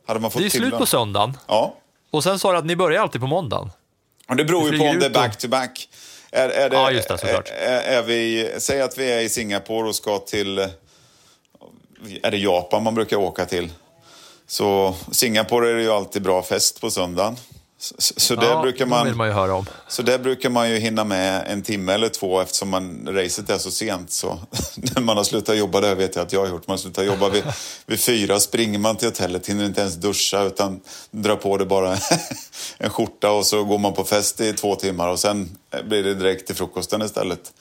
[0.07, 1.37] hade man fått det är slut på söndagen.
[1.47, 1.77] Ja,
[2.11, 3.71] Och sen sa du att ni börjar alltid på måndagen.
[4.29, 5.21] och det beror ju på om det är ut då?
[5.21, 5.89] back-to-back.
[6.35, 7.51] Är, är det, Ja, just det, såklart.
[7.51, 10.59] Är, är vi, säg att vi är i Singapore och ska till...
[12.23, 13.73] Är det Japan man brukar åka till?
[14.47, 17.37] Så Singapore är det ju alltid bra fest på söndagen.
[17.85, 19.67] Så, så, det ja, brukar det man, vill man ju höra om.
[19.89, 23.59] så det brukar man ju hinna med en timme eller två eftersom man, racet är
[23.59, 24.11] så sent.
[24.11, 24.39] Så
[24.75, 27.29] när man har slutat jobba, det vet jag att jag har gjort, man slutar jobba
[27.29, 27.45] vid,
[27.87, 31.97] vid fyra, springer man till hotellet, hinner inte ens duscha utan drar på det bara
[32.79, 36.15] en skjorta och så går man på fest i två timmar och sen blir det
[36.15, 37.53] direkt till frukosten istället.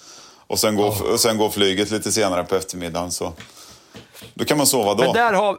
[0.47, 3.33] Och sen går, och sen går flyget lite senare på eftermiddagen så
[4.33, 5.03] då kan man sova då.
[5.03, 5.57] Men där har,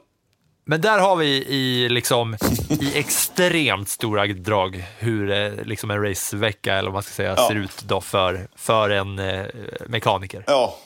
[0.64, 2.37] men där har vi i, liksom,
[2.81, 7.48] i extremt stora drag hur eh, liksom en racevecka eller vad man ska säga, Ja.
[7.48, 9.44] ser ut då för, för en eh,
[9.87, 10.44] mekaniker.
[10.46, 10.79] Ja.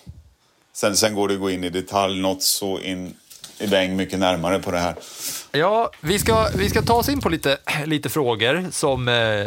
[0.73, 3.15] Sen, sen går det att gå in i detalj något så in
[3.59, 4.95] i bäng mycket närmare på det här.
[5.53, 9.47] Ja, vi ska, vi ska ta oss in på lite, lite frågor som, eh,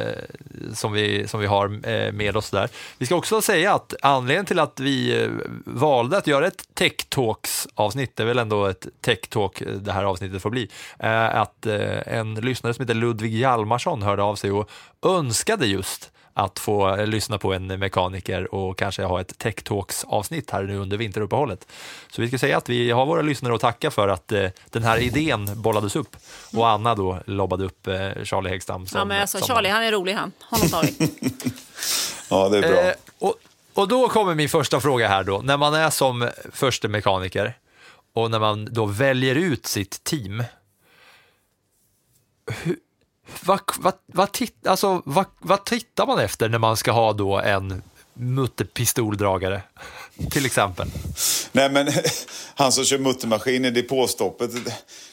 [0.74, 2.70] som, vi, som vi har eh, med oss där.
[2.98, 5.30] Vi ska också säga att anledningen till att vi eh,
[5.66, 9.68] valde att göra ett Tech Talks avsnitt, det är väl ändå ett Tech Talk eh,
[9.68, 11.66] det här avsnittet får bli, är att
[12.06, 14.70] en lyssnare som heter Ludvig Hjalmarsson hörde av sig och
[15.06, 20.04] önskade just att få eh, lyssna på en mekaniker och kanske ha ett Tech Talks
[20.04, 21.68] avsnitt här nu under vinteruppehållet.
[22.12, 24.84] Så vi ska säga att vi har våra lyssnare att tacka för att eh, den
[24.84, 26.16] här idén bollades upp
[26.54, 28.88] och Anna då lobbade upp eh, Charlie Häggstam.
[28.88, 30.32] Som, Ja, men alltså, som- Charlie, han är rolig han.
[30.42, 31.12] Honom tar vi.
[32.30, 32.82] Ja, det är bra.
[32.82, 33.36] Eh, och,
[33.74, 35.42] och då kommer min första fråga här då.
[35.44, 37.58] När man är som förste mekaniker
[38.14, 40.44] och när man då väljer ut sitt team.
[42.64, 42.76] Hur,
[43.42, 47.40] vad, vad, vad, titt, alltså, vad, vad tittar man efter när man ska ha då
[47.40, 47.82] en
[48.14, 49.62] mutterpistoldragare?
[50.32, 50.88] Till exempel.
[51.52, 51.90] Nej, men
[52.56, 54.52] han som kör muttermaskin i depåstoppet.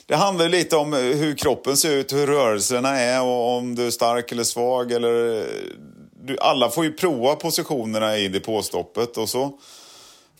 [0.06, 3.86] det- handlar lite om eh, hur kroppen ser ut, hur rörelserna är och om du
[3.86, 4.92] är stark eller svag.
[4.92, 5.44] Eller, eh,
[6.22, 9.58] du, alla får ju prova positionerna i depåstoppet och så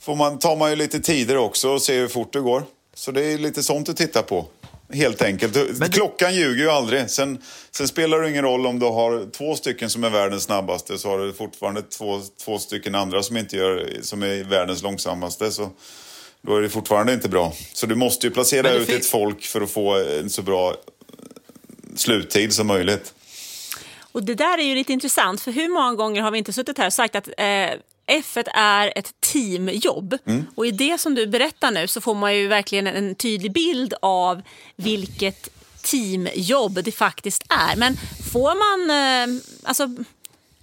[0.00, 2.62] får man, tar man ju lite tider också och ser hur fort det går.
[2.94, 4.46] Så det är lite sånt du tittar på.
[4.92, 5.78] Helt enkelt.
[5.78, 7.10] Men- Klockan ljuger ju aldrig.
[7.10, 10.98] Sen, sen spelar det ingen roll om du har två stycken som är världens snabbaste
[10.98, 15.50] så har du fortfarande två, två stycken andra som, inte gör, som är världens långsammaste.
[15.50, 15.70] Så
[16.42, 17.52] då är det fortfarande inte bra.
[17.72, 20.74] Så du måste ju placera ut ett folk för att få en så bra
[21.96, 23.14] sluttid som möjligt.
[24.12, 26.78] Och det där är ju lite intressant, för hur många gånger har vi inte suttit
[26.78, 27.44] här och sagt att eh,
[28.08, 30.18] F1 är ett teamjobb.
[30.54, 33.94] Och i det som du berättar nu så får man ju verkligen en tydlig bild
[34.02, 34.42] av
[34.76, 35.48] vilket
[35.82, 37.76] teamjobb det faktiskt är.
[37.76, 37.96] Men
[38.32, 39.88] får man, eh, alltså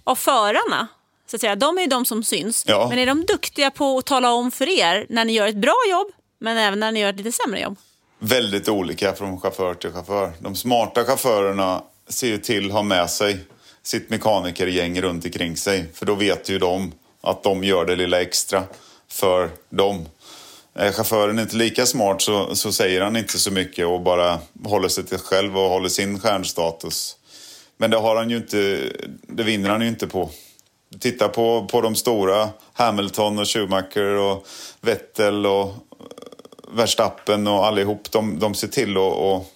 [0.04, 0.88] av förarna,
[1.26, 2.64] så att säga, de är ju de som syns.
[2.66, 2.86] Ja.
[2.88, 5.76] Men är de duktiga på att tala om för er när ni gör ett bra
[5.90, 6.06] jobb,
[6.38, 7.76] men även när ni gör ett lite sämre jobb?
[8.18, 10.32] väldigt olika från chaufför till chaufför.
[10.38, 13.38] De smarta chaufförerna ser ju till att ha med sig
[13.82, 15.84] sitt mekanikergäng runt omkring sig.
[15.94, 16.92] För då vet ju de
[17.26, 18.64] att de gör det lilla extra
[19.08, 20.06] för dem.
[20.74, 24.38] Eh, är chauffören inte lika smart så, så säger han inte så mycket och bara
[24.64, 27.16] håller sig till själv och håller sin stjärnstatus.
[27.76, 28.90] Men det har han ju inte,
[29.28, 30.30] det vinner han ju inte på.
[31.00, 34.46] Titta på, på de stora, Hamilton och Schumacher och
[34.80, 35.74] Vettel och eh,
[36.74, 39.46] Verstappen och allihop, de, de ser till att,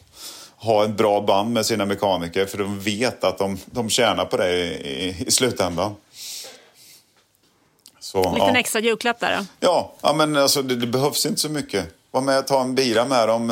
[0.62, 4.36] ha ett bra band med sina mekaniker för de vet att de, de tjänar på
[4.36, 5.94] det i, i slutändan.
[8.12, 8.60] Så, En liten ja.
[8.60, 9.44] extra julklapp där då.
[9.60, 11.86] Ja, ja men alltså, det, det behövs inte så mycket.
[12.10, 13.50] Var med och ta en bira med dem.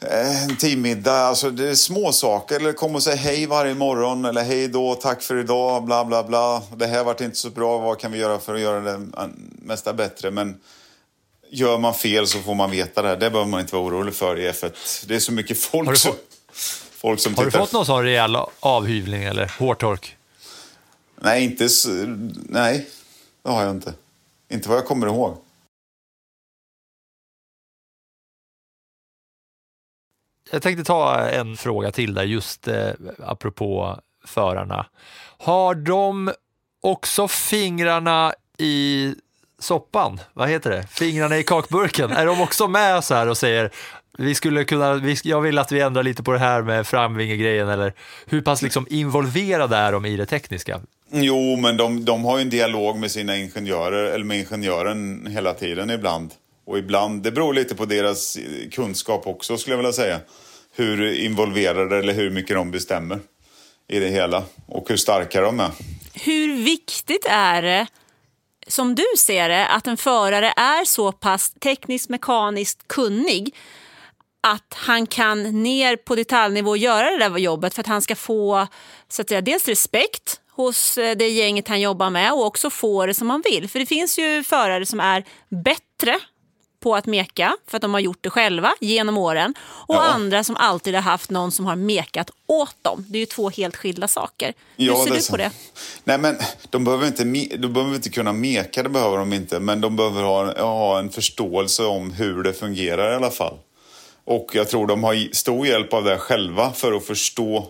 [0.00, 2.56] Eh, En teammiddag, alltså det är små saker.
[2.56, 4.24] Eller kom och säg hej varje morgon.
[4.24, 6.62] Eller hej då, tack för idag, bla bla bla.
[6.76, 9.00] Det här vart inte så bra, vad kan vi göra för att göra det
[9.62, 10.30] mesta bättre?
[10.30, 10.60] Men
[11.50, 13.08] gör man fel så får man veta det.
[13.16, 15.04] Det behöver man inte vara orolig för i F1.
[15.08, 16.24] Det är så mycket folk, Har du som, fått-
[17.00, 17.60] folk som Har du tittar.
[17.64, 20.16] fått någon sån rejäl avhyvling eller hårtork?
[21.20, 21.68] Nej, inte
[22.48, 22.88] Nej,
[23.48, 23.94] det har jag inte.
[24.48, 25.36] Inte vad jag kommer ihåg.
[30.50, 34.86] Jag tänkte ta en fråga till där, just eh, apropå förarna.
[35.38, 36.32] Har de
[36.80, 39.14] också fingrarna i
[39.58, 40.20] soppan?
[40.32, 40.86] Vad heter det?
[40.86, 42.10] Fingrarna i kakburken?
[42.10, 43.70] är de också med så här och säger
[44.18, 47.68] vi skulle kunna, vi, jag vill att vi ändrar lite på det här med framvingegrejen
[47.68, 47.94] eller
[48.26, 50.80] hur pass liksom involverade är de i det tekniska?
[51.10, 55.54] Jo, men de, de har ju en dialog med sina ingenjörer, eller med ingenjören hela
[55.54, 56.34] tiden ibland.
[56.66, 58.38] Och ibland, det beror lite på deras
[58.72, 60.20] kunskap också skulle jag vilja säga.
[60.72, 63.18] Hur involverade eller hur mycket de bestämmer
[63.88, 64.44] i det hela.
[64.66, 65.70] Och hur starka de är.
[66.14, 67.86] Hur viktigt är det,
[68.66, 73.54] som du ser det, att en förare är så pass tekniskt mekaniskt kunnig
[74.40, 78.66] att han kan ner på detaljnivå göra det där jobbet för att han ska få
[79.08, 83.06] så att säga, dels respekt hos eh, det gänget han jobbar med och också få
[83.06, 83.68] det som han vill.
[83.68, 85.24] För det finns ju förare som är
[85.64, 86.18] bättre
[86.82, 90.00] på att meka för att de har gjort det själva genom åren och Ja.
[90.02, 93.04] andra som alltid har haft någon som har mekat åt dem.
[93.08, 94.52] Det är ju två helt skilda saker.
[94.76, 95.50] Hur ser du på det?
[96.04, 96.36] Nej, men
[96.70, 97.24] de behöver, inte,
[97.56, 99.60] de behöver inte kunna meka, det behöver de inte.
[99.60, 103.54] Men de behöver ha, ha en förståelse om hur det fungerar i alla fall.
[104.24, 107.66] Och jag tror de har stor hjälp av det själva för att förstå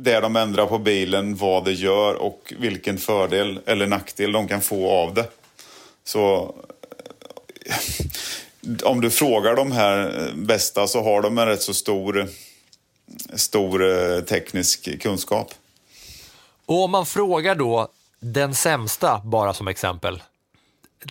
[0.00, 4.60] det de ändrar på bilen, vad det gör och vilken fördel eller nackdel de kan
[4.60, 5.26] få av det.
[6.04, 6.54] Så
[7.66, 12.28] eh, om du frågar de här bästa så har de en rätt så stor,
[13.34, 15.54] stor eh, teknisk kunskap.
[16.66, 17.88] Och om man frågar då
[18.20, 20.22] den sämsta, bara som exempel,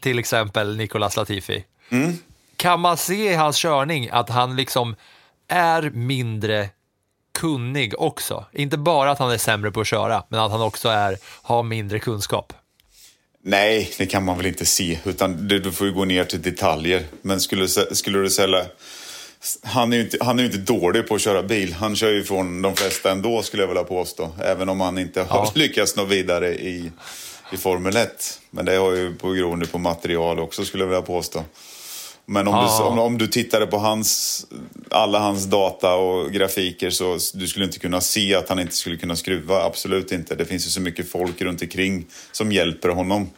[0.01, 1.65] till exempel Nicolas Latifi,
[2.55, 4.95] kan man se i hans körning att han liksom
[5.47, 6.69] är mindre
[7.37, 8.45] kunnig också?
[8.53, 11.63] Inte bara att han är sämre på att köra, men att han också är, har
[11.63, 12.53] mindre kunskap.
[13.43, 14.99] Nej, det kan man väl inte se.
[15.05, 17.03] Utan du, du får ju gå ner till detaljer.
[17.21, 18.65] Men skulle, skulle du sälja...
[19.63, 21.73] Han är, ju inte, han är inte dålig på att köra bil.
[21.73, 24.29] Han kör ju från de flesta ändå skulle jag vilja påstå.
[24.43, 25.51] Även om han inte har Ja.
[25.55, 26.91] lyckats nå vidare i,
[27.53, 28.39] i Formel 1.
[28.49, 31.43] Men det har ju på grund på material också skulle jag vilja påstå.
[32.29, 32.77] Men om, Ja.
[32.79, 34.45] du, om, om du tittade på hans,
[34.91, 38.97] alla hans data och grafiker så du skulle inte kunna se att han inte skulle
[38.97, 39.63] kunna skruva.
[39.63, 40.35] Absolut inte.
[40.35, 43.29] Det finns ju så mycket folk runt omkring som hjälper honom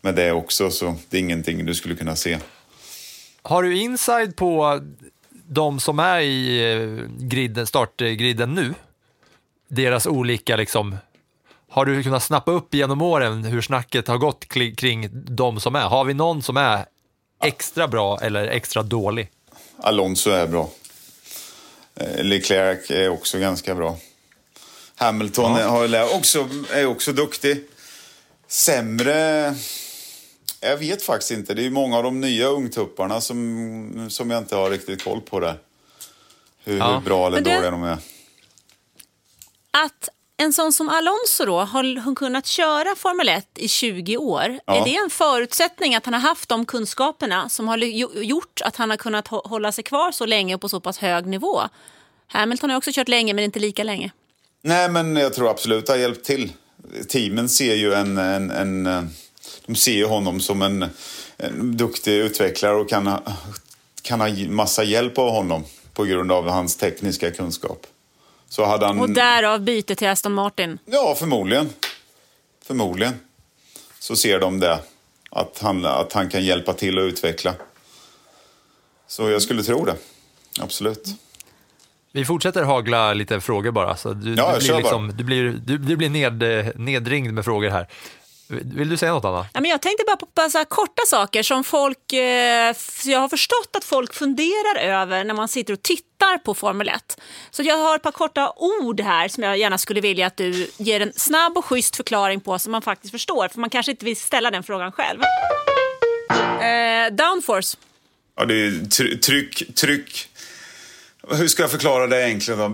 [0.00, 0.70] med det också.
[0.70, 2.38] Så det är ingenting du skulle kunna se.
[3.42, 4.80] Har du inside på
[5.48, 8.74] de som är i eh, griden, startgriden nu?
[9.68, 10.96] Deras olika liksom...
[11.72, 15.80] Har du kunnat snappa upp genom åren hur snacket har gått kring de som är?
[15.88, 16.84] Har vi någon som är
[17.40, 19.30] extra bra eller extra dålig?
[19.76, 20.70] Alonso är bra.
[21.94, 23.96] Eh, Leclerc är också ganska bra.
[24.96, 27.64] Hamilton är, har, också, är också duktig.
[28.48, 29.54] Sämre...
[30.60, 31.54] Jag vet faktiskt inte.
[31.54, 35.40] Det är många av de nya ungtupparna som, som jag inte har riktigt koll på
[35.40, 35.58] där.
[36.64, 36.94] Hur, Ja.
[36.94, 37.98] hur bra eller dåliga de är.
[39.70, 40.08] Att
[40.42, 44.58] en sån som Alonso då har hon kunnat köra Formel 1 i 20 år.
[44.66, 44.76] Ja.
[44.76, 47.78] Är det en förutsättning att han har haft de kunskaperna som har
[48.22, 50.98] gjort att han har kunnat hå- hålla sig kvar så länge och på så pass
[50.98, 51.60] hög nivå?
[52.26, 54.10] Hamilton har också kört länge men inte lika länge.
[54.62, 56.52] Nej, men jag tror absolut det har hjälpt till.
[57.08, 58.18] Teamen ser ju en...
[58.18, 59.02] en, en eh,
[59.66, 60.86] de ser ju honom som en,
[61.36, 63.22] en duktig utvecklare och kan ha,
[64.02, 65.64] kan ha massa hjälp av honom
[65.94, 67.86] på grund av hans tekniska kunskap.
[68.50, 69.00] Så hade han...
[69.00, 70.78] Och därav byte till Aston Martin.
[70.84, 71.68] Ja, förmodligen.
[72.64, 73.14] Förmodligen.
[73.98, 74.78] Så ser de det.
[75.30, 77.54] Att han, att han kan hjälpa till att utveckla.
[79.06, 79.96] Så jag skulle tro det.
[80.60, 81.08] Absolut.
[82.12, 83.96] Vi fortsätter hagla lite frågor bara.
[83.96, 87.44] Så du, Ja, du blir, liksom, du blir, du, du blir ned, eh, nedringd med
[87.44, 87.86] frågor här.
[88.50, 89.46] Vill du säga något Anna?
[89.54, 92.12] Ja, men jag tänkte bara på bara så här korta saker som folk...
[92.12, 92.74] Eh,
[93.04, 97.20] jag har förstått att folk funderar över när man sitter och tittar på Formel 1.
[97.50, 100.70] Så jag har ett par korta ord här som jag gärna skulle vilja att du
[100.76, 103.48] ger en snabb och schysst förklaring på som man faktiskt förstår.
[103.48, 105.20] För man kanske inte vill ställa den frågan själv.
[106.60, 107.76] Eh, downforce.
[108.36, 110.28] Ja, det är try- tryck, tryck.
[111.30, 112.72] Hur ska jag förklara det egentligen då?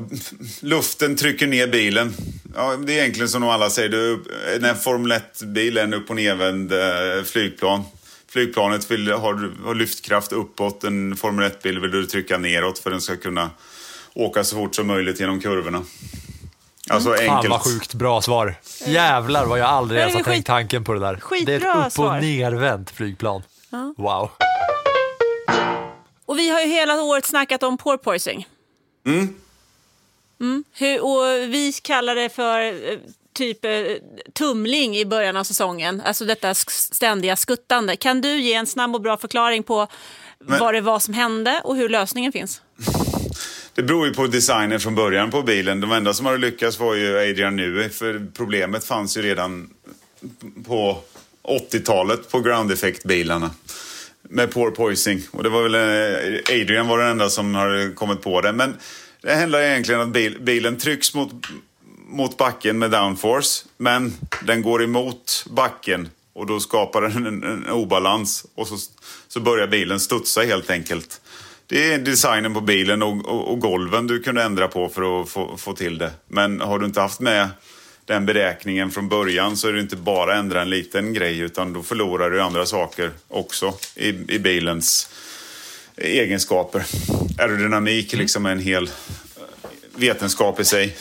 [0.60, 2.14] Luften trycker ner bilen.
[2.54, 3.88] Ja, det är egentligen som de alla säger.
[3.88, 4.24] Du,
[4.60, 7.84] när en Formel 1-bil är en upp och nervänd eh, flygplan.
[8.28, 10.84] Flygplanet vill, har, har lyftkraft uppåt.
[10.84, 13.50] En Formel 1-bil vill du trycka neråt för den ska kunna
[14.14, 15.82] åka så fort som möjligt genom kurvorna.
[16.90, 17.50] Alltså Fan enkelt.
[17.50, 18.54] vad sjukt bra svar.
[18.86, 21.16] Jävlar vad jag aldrig ens har tänkt tanken på det där.
[21.16, 23.42] skitbra det är ett upp och nervänt flygplan.
[23.96, 24.30] Wow.
[26.26, 28.48] Och vi har ju hela året snackat om porpoising.
[29.06, 30.64] Mm.
[30.72, 32.98] Hur, och vi kallar det för eh,
[33.34, 33.70] typ eh,
[34.32, 36.02] tumling i början av säsongen.
[36.04, 37.96] Alltså detta ständiga skuttande.
[37.96, 39.86] Kan du ge en snabb och bra förklaring på
[40.38, 42.62] vad det var som hände och hur lösningen finns?
[43.74, 45.80] Det beror ju på designen från början på bilen.
[45.80, 47.88] De enda som hade lyckats var ju Adrian Newey.
[47.88, 49.70] För problemet fanns ju redan
[50.66, 50.98] på
[51.42, 53.50] 80-talet på ground effect-bilarna.
[54.28, 55.20] Med porpoising.
[55.30, 58.52] Och det var väl eh, Adrian var den enda som hade kommit på det.
[58.52, 58.76] Men
[59.22, 61.32] det handlar egentligen om att bil, bilen trycks mot,
[62.08, 63.64] mot backen med downforce.
[63.76, 66.08] Men den går emot backen.
[66.32, 68.46] Och då skapar den en, en obalans.
[68.54, 68.76] Och så,
[69.28, 71.20] så börjar bilen studsa helt enkelt.
[71.66, 75.28] Det är designen på bilen och, och, och golven du kunde ändra på för att
[75.28, 76.10] få, få till det.
[76.28, 77.48] Men har du inte haft med
[78.06, 81.72] den beräkningen från början så är det inte bara att ändra en liten grej utan
[81.72, 85.10] då förlorar du andra saker också i, i bilens
[85.96, 86.84] egenskaper.
[87.38, 88.90] Aerodynamik liksom är en hel
[89.96, 90.96] vetenskap i sig.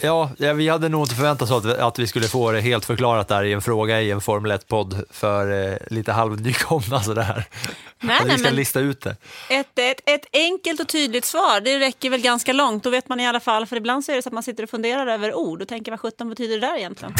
[0.00, 2.84] Ja, ja, vi hade nog inte förväntat oss att, att vi skulle få det helt
[2.84, 7.44] förklarat där i en fråga i en Formel 1-podd för eh, lite halvnykomna sådär.
[8.00, 9.16] Nej, Att vi nej, ska men- lista ut det.
[9.50, 12.84] Ett, ett, ett enkelt och tydligt svar, det räcker väl ganska långt.
[12.84, 14.62] Då vet man i alla fall, för ibland så är det så att man sitter
[14.62, 17.14] och funderar över ord och tänker vad sjutton betyder det där egentligen?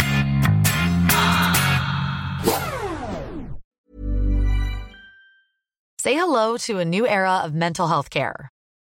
[6.03, 8.49] Say hello to a new era of mental health care.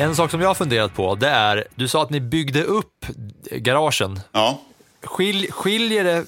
[0.00, 3.06] En sak som jag har funderat på, det är, du sa att ni byggde upp
[3.50, 4.20] garagen.
[4.32, 4.60] Ja.
[5.02, 6.24] Skil, skiljer det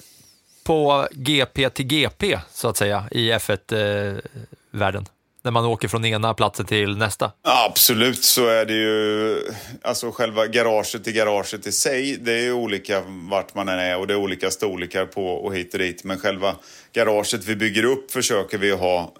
[0.63, 5.05] på GP till GP, så att säga, i F1-världen?
[5.43, 7.31] när man åker från ena platsen till nästa?
[7.41, 9.41] Absolut så är det ju,
[9.81, 13.97] alltså själva garaget till garaget i sig, det är ju olika vart man än är
[13.97, 16.03] och det är olika storlekar på och hit och dit.
[16.03, 16.55] Men själva
[16.93, 19.13] garaget vi bygger upp försöker vi ha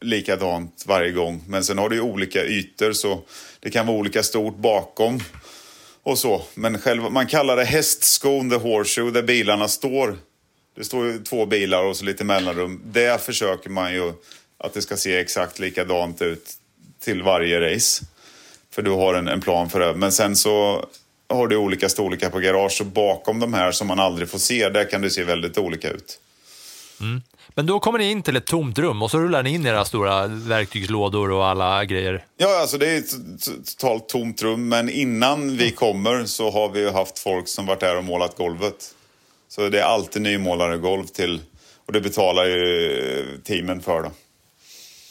[0.00, 1.44] likadant varje gång.
[1.48, 3.22] Men sen har du ju olika ytor så
[3.60, 5.20] det kan vara olika stort bakom
[6.02, 6.42] och så.
[6.54, 10.18] Men själv, man kallar det hästskon, the horseshoe, där bilarna står.
[10.76, 12.82] Det står ju två bilar och så lite mellanrum.
[12.84, 14.12] Det försöker man ju
[14.58, 16.50] att det ska se exakt likadant ut
[17.00, 18.04] till varje race.
[18.70, 19.94] För du har en, en plan för det.
[19.94, 20.86] Men sen så
[21.28, 24.68] har du olika storlekar på garage och bakom de här som man aldrig får se,
[24.68, 26.18] där kan det se väldigt olika ut.
[27.00, 27.22] Mm.
[27.60, 29.84] Men då kommer ni in till ett tomt rum och så rullar ni in era
[29.84, 32.24] stora verktygslådor och alla grejer.
[32.36, 33.14] Ja, alltså det är ett
[33.66, 37.96] totalt tomt rum, men innan vi kommer så har vi haft folk som varit där
[37.96, 38.94] och målat golvet.
[39.48, 41.40] Så det är alltid nymålade golv till,
[41.86, 44.02] och det betalar ju teamen för.
[44.02, 44.10] Då.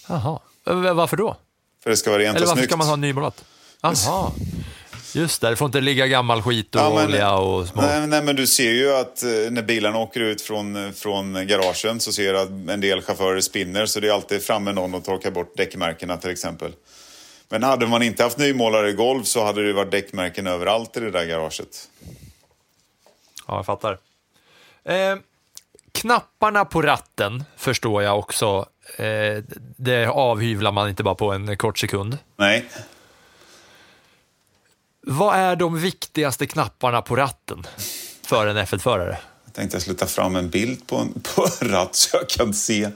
[0.08, 0.40] Jaha,
[0.94, 1.36] varför då?
[1.84, 2.72] För det ska vara rent Eller och varför snyggt.
[2.72, 3.46] ska man ha nymålat?
[3.82, 4.32] Jaha.
[5.16, 7.82] Just det, det får inte ligga gammal skit och Ja, men- olja och små...
[7.82, 12.00] Nej, nej, men du ser ju att eh, när bilarna åker ut från, från garagen
[12.00, 15.04] så ser du att en del chaufförer spinner så det är alltid framme någon och
[15.04, 16.72] torkar bort däckmärkena till exempel.
[17.50, 21.12] Men hade man inte haft nymålade golv så hade det varit däckmärken överallt i det
[21.12, 21.90] där garaget.
[23.48, 23.98] Ja, jag fattar.
[24.84, 25.16] Eh,
[25.92, 28.66] knapparna på ratten förstår jag också.
[28.98, 29.44] Eh,
[29.78, 32.18] det avhyvlar man inte bara på en kort sekund.
[32.38, 32.66] Nej.
[35.12, 37.68] Vad är de viktigaste knapparna på ratten
[38.26, 39.18] för en F1-förare?
[39.46, 42.30] Jag tänkte jag skulle ta fram en bild på en, på en ratt så jag
[42.30, 42.90] kan se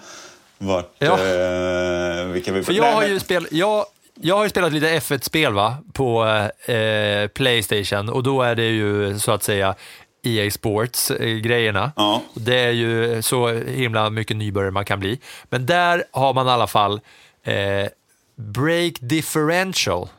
[0.58, 1.12] vart, Ja.
[1.14, 2.64] eh, vilka vi...
[2.64, 3.86] För jag Nej, har ju, spel, jag,
[4.22, 5.78] jag har ju spelat lite F1-spel va?
[5.94, 6.26] på
[6.72, 9.76] eh, Playstation och då är det ju så att säga
[10.24, 11.92] EA Sports-grejerna.
[11.96, 12.22] Ja.
[12.34, 15.20] Det är ju så himla mycket nybörjare man kan bli.
[15.50, 17.02] Men där har man i alla fall
[17.44, 17.88] eh,
[18.36, 20.10] break differential.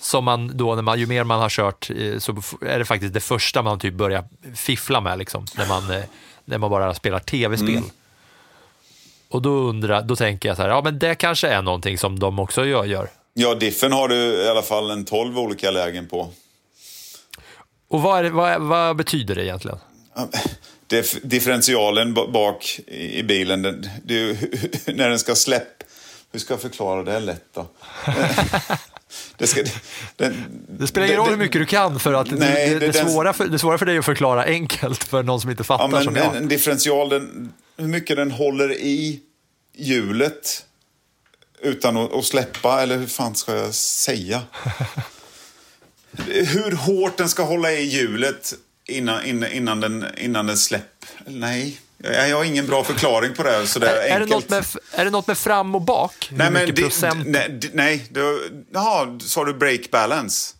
[0.00, 3.14] Som man då, när man, ju mer man har kört, eh, så är det faktiskt
[3.14, 4.24] det första man typ börjar
[4.54, 6.04] fiffla med, liksom, när, man, eh,
[6.44, 7.82] när man bara spelar tv-spel.
[9.28, 12.18] Och då, undrar, då tänker jag så här, ja men det kanske är någonting som
[12.18, 13.10] de också gör.
[13.34, 16.30] Ja, diffen har du i alla fall en 12 olika lägen på.
[17.88, 19.78] Och vad, är det, vad, vad betyder det egentligen?
[20.86, 24.38] Dif differentialen ba- bak i bilen, den, det
[24.94, 25.84] när den ska släppa...
[26.32, 27.66] Hur ska jag förklara det lätt då?
[29.36, 29.64] det, ska,
[30.16, 32.86] den, Det spelar ingen roll hur mycket du kan för att Nej, det, det, det-
[32.86, 35.50] det, den- svåra för, det svåra för dig är att förklara enkelt för någon som
[35.50, 36.36] inte fattar Ja, men som jag.
[36.36, 39.20] en differential, den, hur mycket den håller i
[39.76, 40.66] hjulet
[41.62, 44.42] utan att, att släppa, eller hur fan ska jag säga?
[46.26, 48.54] hur hårt den ska hålla i hjulet
[48.88, 51.08] innan, innan, innan, den, innan den släpper.
[51.26, 54.30] Nej, jag, jag har ingen bra förklaring på det här, sådär Är, är, det enkelt.
[54.30, 54.64] något med,
[55.00, 56.26] är det något med fram och bak?
[56.30, 57.26] Hur Nej, men mycket det, procent?
[57.26, 60.54] nej, nej du, jaha, sa du break balance?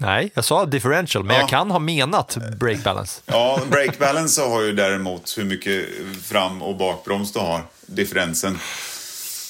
[0.00, 1.40] Nej, jag sa differential, men Ja.
[1.42, 3.20] jag kan ha menat break balance.
[3.26, 5.84] Ja, break balance har ju däremot hur mycket
[6.24, 8.58] fram och bakbroms du har, differensen.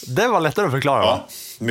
[0.06, 1.20] Det var lättare att förklara va?
[1.58, 1.66] Ja,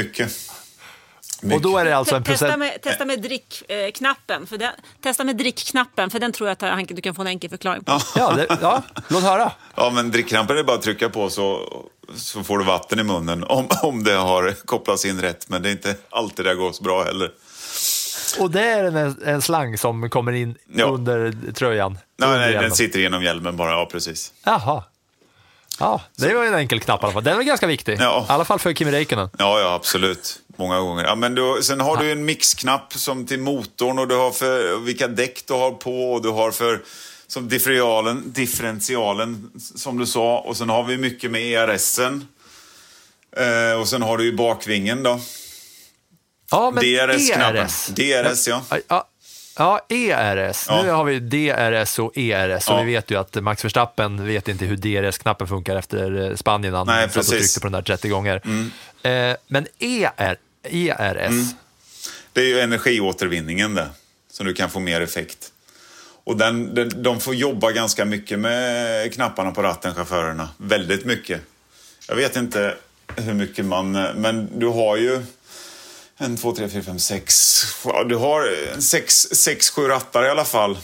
[1.44, 1.56] mycket.
[1.56, 2.60] Och då är det alltså en Te- Testa procent...
[2.60, 4.48] med, testa med drickknappen.
[4.48, 4.72] För den,
[5.04, 7.84] testa med drickknappen, för den tror jag att Hanke, du kan få en enkel förklaring
[7.84, 8.00] på.
[8.16, 9.52] Ja, det, ja, låt höra.
[9.76, 11.60] Ja, men drickkrampen är bara att trycka på så,
[12.16, 15.50] så får du vatten i munnen om, om det har kopplats in rätt.
[15.50, 17.32] Men det är inte alltid det går så bra heller.
[18.40, 20.86] Och det är en, en slang som kommer in Ja.
[20.86, 21.98] under tröjan?
[22.18, 22.70] Nej, under nej, hjälmen.
[22.70, 23.72] den sitter genom hjälmen bara.
[23.72, 24.34] Ja, precis.
[24.44, 24.84] Jaha.
[25.80, 27.24] Ja, det var en enkel knapp i alla fall.
[27.24, 27.98] Den är ganska viktig.
[28.00, 28.26] Ja.
[28.30, 29.30] I alla fall för Kimi Räikkönen.
[29.38, 30.40] Ja, ja, absolut.
[30.58, 31.04] Många gånger.
[31.04, 34.78] Ja, men du, sen har du en mixknapp som till motorn och du har för
[34.80, 36.82] vilka däck du har på och du har för
[37.28, 40.40] som differentialen, differentialen som du sa.
[40.40, 42.28] Och sen har vi mycket med ERSen.
[43.38, 45.20] Eh, och sen har du ju bakvingen då.
[46.52, 47.56] Ja, men DRS-knappen.
[47.58, 47.88] ERS.
[47.88, 48.64] DRS, ja.
[48.90, 49.08] Ja,
[49.58, 50.66] ja, ERS.
[50.70, 50.84] Ja.
[50.84, 52.68] Nu har vi DRS och ERS.
[52.68, 52.82] Och Ja.
[52.82, 56.74] vi vet ju att Max Verstappen vet inte hur DRS-knappen funkar efter eh, Spanien.
[56.74, 57.32] Han Nej, satt och precis.
[57.32, 57.40] Mm.
[57.42, 58.42] tryckte på den där 30 gånger.
[59.04, 60.38] Eh, men ER,
[60.72, 61.46] ERS, Mm.
[62.34, 63.90] Det är ju energiåtervinningen det,
[64.32, 65.52] som du kan få mer effekt.
[66.24, 70.50] Och den, den, de får jobba ganska mycket med knapparna på ratten, chaufförerna.
[70.58, 71.42] Väldigt mycket.
[72.08, 72.76] Jag vet inte
[73.16, 73.92] hur mycket man...
[73.92, 75.24] Men du har ju
[76.18, 77.62] en, två, tre, fyra, fem, sex...
[77.86, 80.78] ja, Du har en sex, sex, sju rattar i alla fall.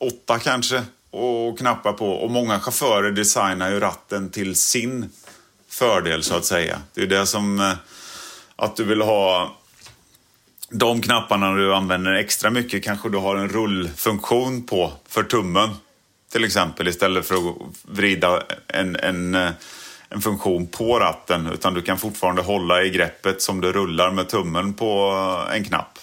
[0.00, 0.82] Åtta kanske.
[1.10, 2.08] Och knappa på.
[2.08, 5.10] Och många chaufförer designar ju ratten till sin
[5.68, 6.82] fördel, så att säga.
[6.94, 7.60] Det är det som...
[7.60, 7.72] Eh,
[8.62, 9.56] att du vill ha
[10.70, 15.70] de knapparna du använder extra mycket kanske du har en rullfunktion på för tummen.
[16.32, 19.34] Till exempel istället för att vrida en, en,
[20.08, 21.46] en funktion på ratten.
[21.46, 25.10] Utan du kan fortfarande hålla i greppet som du rullar med tummen på
[25.52, 25.98] en knapp.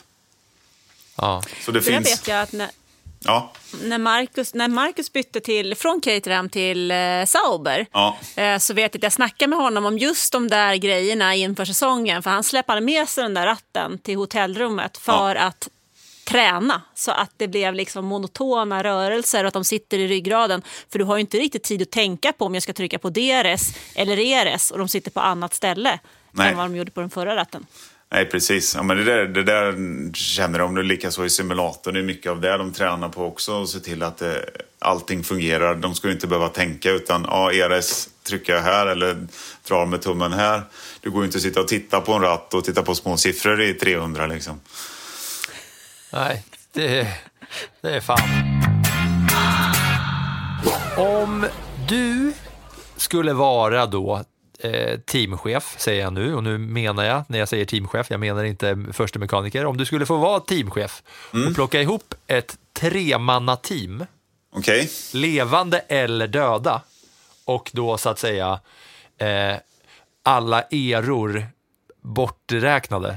[1.15, 1.43] Ja.
[1.65, 2.11] Så det det finns...
[2.11, 2.69] vet jag att när,
[3.25, 3.51] Ja,
[3.83, 8.17] när, Marcus, när Marcus bytte till, från Caterham till eh, Sauber Ja.
[8.35, 11.65] eh, så vet jag att jag snackade med honom om just de där grejerna inför
[11.65, 12.23] säsongen.
[12.23, 15.69] För han släppade med sig den där ratten till hotellrummet för att
[16.27, 20.61] träna så att det blev liksom monotona rörelser och att de sitter i ryggraden.
[20.91, 23.09] För du har ju inte riktigt tid att tänka på om jag ska trycka på
[23.09, 23.61] DRS
[23.95, 25.99] eller ERS och de sitter på annat ställe
[26.31, 26.49] Nej.
[26.49, 27.65] än vad de gjorde på den förra ratten.
[28.11, 28.75] Nej, precis.
[28.75, 29.73] Ja, men det, där, det där
[30.13, 30.75] känner de.
[30.75, 31.93] Det likaså i simulatorn.
[31.93, 33.53] Det är mycket av det de tränar på också.
[33.53, 34.45] Och se till att det,
[34.79, 35.75] allting fungerar.
[35.75, 39.27] De ska ju inte behöva tänka utan ja, ERS trycker jag här eller
[39.67, 40.61] drar med tummen här.
[41.01, 43.17] Det går ju inte att sitta och titta på en ratt och titta på små
[43.17, 44.59] siffror i 300 liksom.
[46.13, 46.43] Nej,
[46.73, 47.07] det,
[47.81, 48.19] det är fan.
[50.97, 51.45] Om
[51.87, 52.33] du
[52.97, 54.23] skulle vara då
[54.59, 58.43] eh, teamchef, säger jag nu, och nu menar jag när jag säger teamchef, jag menar
[58.43, 59.65] inte första mekaniker.
[59.65, 61.03] Om du skulle få vara teamchef
[61.47, 64.05] och plocka ihop ett tremannateam,
[64.51, 64.89] Okej?
[65.13, 66.81] levande eller döda,
[67.45, 68.59] och då så att säga
[69.17, 69.55] eh,
[70.23, 71.45] alla eror
[72.01, 73.15] borträknade,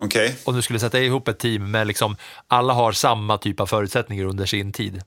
[0.00, 0.36] Okej?
[0.44, 2.16] om du skulle sätta ihop ett team med liksom,
[2.46, 5.02] alla har samma typ av förutsättningar under sin tid.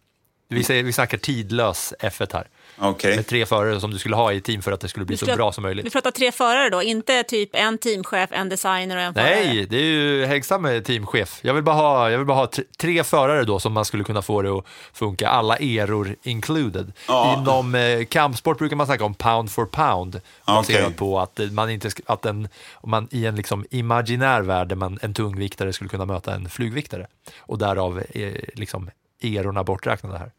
[0.55, 2.47] Vi, säger, vi snackar tidlös F1 här.
[2.77, 3.15] Okej.
[3.15, 5.17] Med tre förare som du skulle ha i ett team för att det skulle bli
[5.17, 5.93] så bra som Vi möjligt.
[5.93, 9.29] pratar tre förare då, inte typ en teamchef, en designer och en förare.
[9.29, 11.39] Nej, det är ju Häggstam är teamchef.
[11.41, 14.03] Jag vill bara ha, jag vill bara ha tre, tre förare då som man skulle
[14.03, 15.27] kunna få det att funka.
[15.29, 16.93] Alla eror included.
[17.07, 17.37] Ja.
[17.37, 20.21] Inom eh, kampsport brukar man snacka om pound for pound.
[20.45, 20.97] Baserat okej.
[20.97, 22.47] på att man inte att en,
[22.83, 27.07] man i en liksom imaginär värld där man, en tungviktare skulle kunna möta en flygviktare.
[27.39, 28.89] Och därav eh, liksom
[29.21, 30.31] erorna borträknade här.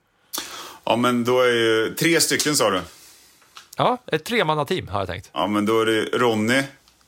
[0.84, 1.94] Ja, men då är ju...
[1.94, 2.80] Tre stycken sa du?
[3.76, 5.30] Ja, ett tremannateam har jag tänkt.
[5.32, 6.62] Ja, men då är det Ronny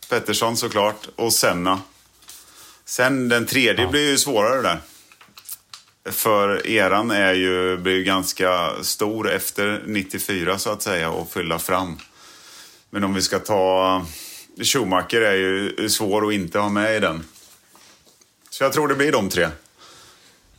[0.09, 1.81] Pettersson såklart och Senna.
[2.85, 4.81] Sen den tredje blir ju svårare där.
[6.13, 11.59] För eran är ju, blir ju ganska stor efter 94 så att säga och fylla
[11.59, 11.99] fram.
[12.91, 14.07] Men om vi ska ta...
[14.63, 17.25] Schumacher är ju svår att inte ha med i den.
[18.51, 19.49] Så jag tror det blir de tre.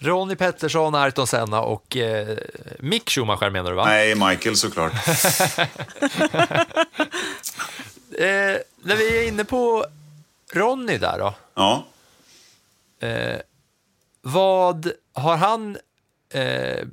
[0.06, 2.38] Ronny Pettersson, Ayrton Senna och eh,
[2.80, 3.86] Mick Schumacher menar du va?
[3.86, 4.93] Nej, Michael såklart.
[8.18, 9.86] Eh, när vi är inne på
[10.53, 11.34] Ronny där då.
[11.53, 11.86] Ja.
[12.99, 13.39] Eh,
[14.22, 15.78] vad har han
[16.30, 16.88] eh,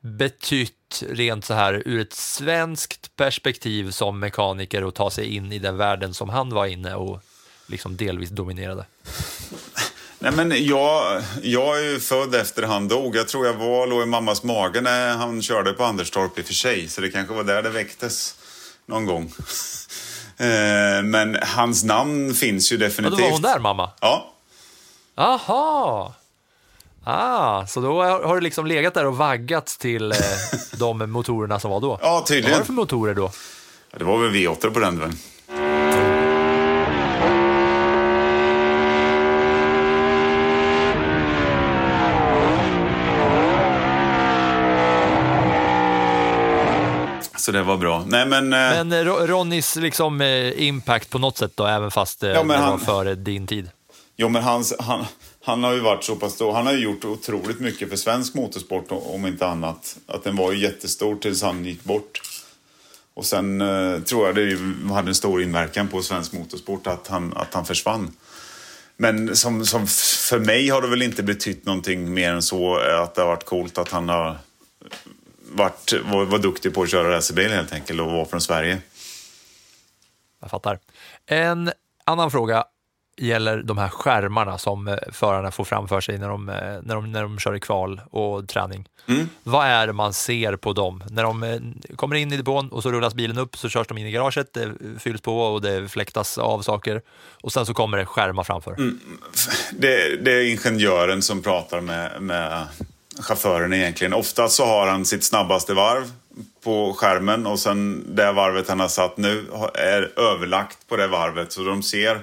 [0.00, 5.58] betytt rent så här ur ett svenskt perspektiv som mekaniker och ta sig in i
[5.58, 7.22] den världen som han var inne och
[7.66, 8.86] liksom delvis dominerade?
[10.18, 13.16] Nej, men jag, jag är ju född efter han dog.
[13.16, 16.46] Jag tror jag var, låg i mammas mage när han körde på Anderstorp i och
[16.46, 16.88] för sig.
[16.88, 18.34] Så det kanske var där det väcktes
[18.86, 19.32] någon gång.
[20.38, 23.20] Eh, men hans namn finns ju Ja, då definitivt.
[23.20, 23.90] var hon där mamma?
[24.00, 24.32] Ja,
[25.16, 26.14] Aha!
[27.04, 30.18] Ah, så då har du liksom legat där och vaggats till eh,
[30.78, 31.98] de motorerna som var då?
[32.02, 32.58] ja Vad var tydligen.
[32.58, 33.30] det för motorer då?
[33.98, 35.12] Det var väl V8 på den väl?
[47.46, 48.04] Så det var bra.
[48.08, 48.52] Nej men...
[48.52, 52.28] eh, Men eh, Ro- Ronnys liksom, eh, impact på något sätt då, även fast Ja,
[52.28, 53.70] det var han- före din tid?
[54.16, 55.04] Jo, men hans, han,
[55.44, 56.52] han har ju varit så pass stor.
[56.52, 59.96] Han har ju gjort otroligt mycket för svensk motorsport om inte annat.
[60.06, 62.20] Att den var ju jättestor tills han gick bort.
[63.14, 64.58] Och sen eh, tror jag det
[64.94, 68.12] hade en stor inverkan på svensk motorsport att han, att han försvann.
[68.96, 69.86] Men som, som
[70.28, 73.44] för mig har det väl inte betytt någonting mer än så att det har varit
[73.44, 74.38] coolt att han har
[75.52, 78.78] varit, var, var duktig på att köra racerbil helt enkelt och var från Sverige.
[80.40, 80.78] Jag fattar.
[81.26, 81.72] En
[82.04, 82.64] annan fråga
[83.16, 87.12] gäller de här skärmarna som eh, förarna får framför sig när de, eh, när de,
[87.12, 88.88] när de kör i kval och träning.
[89.08, 89.28] Mm.
[89.42, 91.04] Vad är det man ser på dem?
[91.10, 91.60] När de eh,
[91.96, 94.52] kommer in i depån och så rullas bilen upp så körs de in i garaget,
[94.52, 97.02] det fylls på och det fläktas av saker
[97.42, 98.72] och sen så kommer det skärmar framför.
[98.72, 99.00] Mm.
[99.72, 102.66] Det, det är ingenjören som pratar med, med
[103.20, 104.12] chauffören egentligen.
[104.12, 106.12] Ofta så har han sitt snabbaste varv
[106.64, 109.44] på skärmen och sen det varvet han har satt nu
[109.74, 111.52] är överlagt på det varvet.
[111.52, 112.20] Så de ser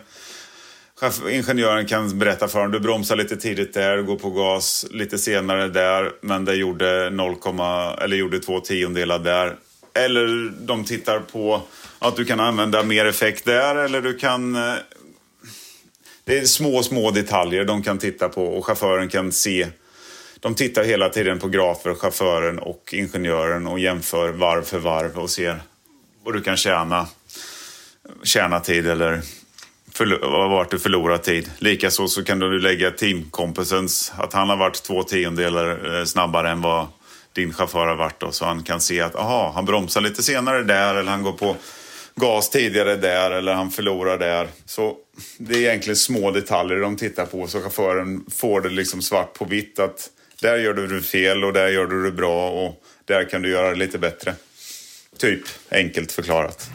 [1.29, 5.67] Ingenjören kan berätta för honom, du bromsar lite tidigt där, går på gas lite senare
[5.67, 7.35] där, men det gjorde 0,
[8.01, 9.55] eller gjorde två tiondelar där.
[9.93, 11.61] Eller de tittar på
[11.99, 14.55] att du kan använda mer effekt där, eller du kan...
[14.55, 14.75] Eh,
[16.25, 19.67] det är små, små detaljer de kan titta på och chauffören kan se.
[20.43, 25.29] De tittar hela tiden på grafer, chauffören och ingenjören och jämför varv för varv och
[25.29, 25.61] ser
[26.23, 27.07] vad du kan tjäna,
[28.23, 29.21] tjäna tid eller
[29.93, 31.51] förlo- vart du förlorar tid.
[31.57, 36.61] Likaså så kan du lägga teamkompisens, att han har varit två tiondelar eh, snabbare än
[36.61, 36.87] vad
[37.33, 38.19] din chaufför har varit.
[38.19, 41.33] Då, så han kan se att aha, han bromsar lite senare där eller han går
[41.33, 41.55] på
[42.15, 44.47] gas tidigare där eller han förlorar där.
[44.65, 44.95] Så
[45.37, 49.45] det är egentligen små detaljer de tittar på så chauffören får det liksom svart på
[49.45, 50.09] vitt att
[50.43, 53.69] där gör du fel och där gör du det bra och där kan du göra
[53.69, 54.35] det lite bättre.
[55.17, 55.41] Typ,
[55.71, 56.69] enkelt förklarat.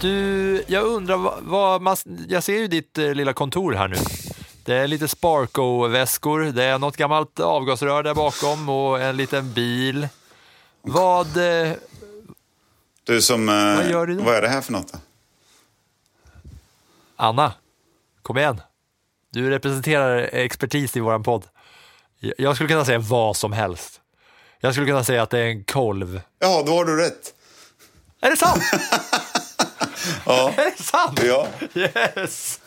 [0.00, 1.96] Du, jag undrar vad, vad man,
[2.28, 3.96] jag ser ju ditt eh, lilla kontor här nu.
[4.64, 10.08] Det är lite Sparko-väskor, det är något gammalt avgasrör där bakom och en liten bil.
[10.82, 11.72] Vad, eh,
[13.04, 13.48] Du som...
[13.48, 14.22] eh, Vad gör du då?
[14.24, 14.92] Vad är det här för något?
[17.16, 17.52] Anna,
[18.22, 18.60] kom igen.
[19.36, 21.44] Du representerar expertis i våran podd.
[22.38, 24.00] Jag- skulle kunna säga vad som helst.
[24.60, 26.20] Jag skulle kunna säga att det är en kolv.
[26.38, 27.34] Ja, då har du rätt.
[28.22, 28.62] Är det sant?
[30.26, 30.52] Ja.
[30.56, 31.20] är det sant?
[31.24, 31.46] Ja.
[31.74, 32.60] Yes!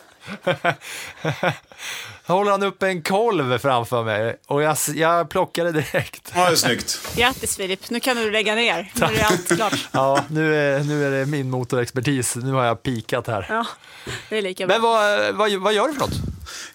[2.26, 6.32] Håller han upp en kolv framför mig och jag, jag plockade direkt.
[6.34, 7.16] ja, det är snyggt.
[7.16, 8.92] Grattis Filip, nu kan du lägga ner.
[8.94, 9.88] Nu är det allt klart.
[9.92, 12.36] Ja, nu är, nu är det min motorexpertis.
[12.36, 13.46] Nu har jag pikat här.
[13.48, 13.66] Ja,
[14.28, 14.74] det är lika bra.
[14.76, 16.29] Men vad, vad, vad gör du för något?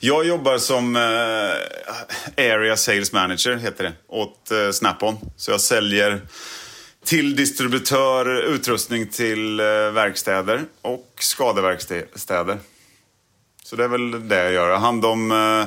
[0.05, 5.17] Jag jobbar som eh, Area Sales Manager, heter det, åt eh, Snap-on.
[5.37, 6.21] Så jag säljer
[7.05, 12.57] till distributör utrustning till eh, verkstäder och skadeverkstäder.
[13.63, 14.67] Så det är väl det jag gör.
[14.67, 15.65] Jag har hand om eh,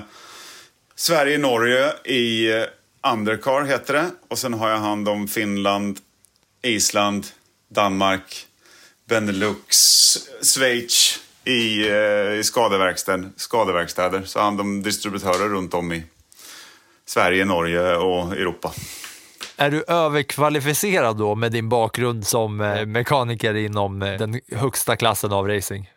[0.95, 2.64] Sverige-Norge i eh,
[3.12, 4.11] Undercar, heter det.
[4.28, 5.99] Och sen har jag hand om Finland,
[6.62, 7.26] Island,
[7.68, 8.47] Danmark,
[9.09, 9.76] Benelux,
[10.43, 11.08] Schweiz
[11.49, 14.23] i, eh, i skadeverkstäder, skadeverkstäder.
[14.25, 16.03] Så hand om distributörer runt om i
[17.07, 18.73] Sverige, Norge och Europa.
[19.57, 25.33] Är du överkvalificerad då med din bakgrund som eh, mekaniker inom eh, den högsta klassen
[25.33, 25.91] av racing?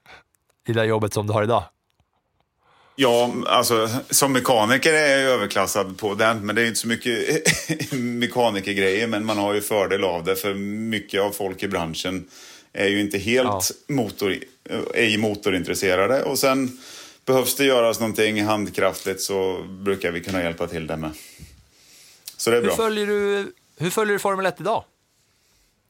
[0.68, 1.64] I det jobbet som du har idag?
[2.96, 6.46] Ja, alltså som mekaniker är jag överklassad på den.
[6.46, 7.44] Men det är inte så mycket
[7.94, 9.08] mekanikergrejer.
[9.08, 10.36] Men man har ju fördel av det.
[10.36, 12.28] För mycket av folk i branschen
[12.74, 13.48] är ju inte helt
[13.88, 13.94] Ja.
[13.96, 14.36] motor,
[14.94, 16.24] ej motorintresserade.
[16.24, 16.80] Och sen
[17.26, 21.12] behövs det göras någonting handkraftigt så brukar vi kunna hjälpa till det med.
[22.38, 22.76] Så det är Hur bra.
[22.76, 24.84] följer du, hur följer du Formel 1 idag?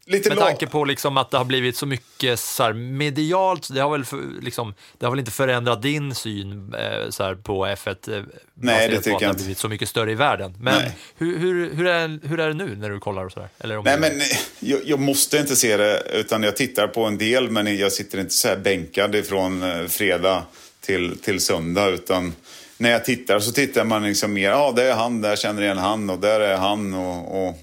[0.06, 3.80] Lite Med tanke på liksom att det har blivit så mycket så här medialt, det
[3.82, 7.66] har, väl för, liksom, det har väl inte förändrat din syn eh, så här på
[7.66, 8.18] F1?
[8.18, 8.24] Eh,
[8.54, 9.44] Nej, det tycker jag det har inte.
[9.44, 10.56] blivit så mycket större i världen.
[10.60, 10.82] Men
[11.18, 13.50] hur, hur, hur, är, hur är det nu när du kollar och sådär?
[13.60, 14.22] Eller om Nej, du- men
[14.60, 18.20] jag, jag måste inte se det, utan jag tittar på en del, men jag sitter
[18.20, 20.44] inte så här bänkad ifrån eh, fredag
[20.82, 22.34] till, till söndag, utan
[22.78, 25.68] när jag tittar så tittar man liksom mer, ja, det är han, där känner jag
[25.68, 27.58] igen han och där är han och, och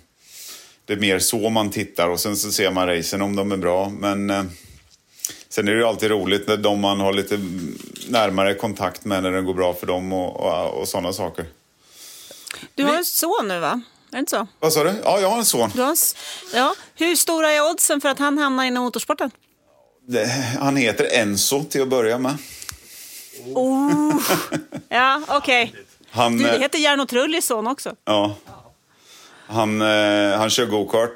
[0.88, 3.56] det är mer så man tittar och sen så ser man racen om de är
[3.56, 4.44] bra, men eh,
[5.48, 7.38] sen är det ju alltid roligt när de man har lite
[8.08, 11.46] närmare kontakt med när det går bra för dem och, och, och sådana saker.
[12.74, 13.80] Du har en son nu va?
[14.10, 14.46] Är det inte så?
[14.60, 14.94] Vad sa du?
[15.04, 15.70] Ja, jag har en son.
[15.74, 15.96] Du har en...
[16.54, 16.74] Ja.
[16.94, 19.30] Hur stora är oddsen för att han hamnar inom motorsporten?
[20.06, 20.26] Det,
[20.60, 22.36] han heter Enzo till att börja med.
[23.54, 24.16] Oh.
[24.88, 25.74] Ja, okej.
[26.10, 27.94] Han, Du, det eh, heter Jarno Trullis son också.
[28.04, 28.36] Ja.
[29.48, 31.10] Han, eh, han kör go-kart.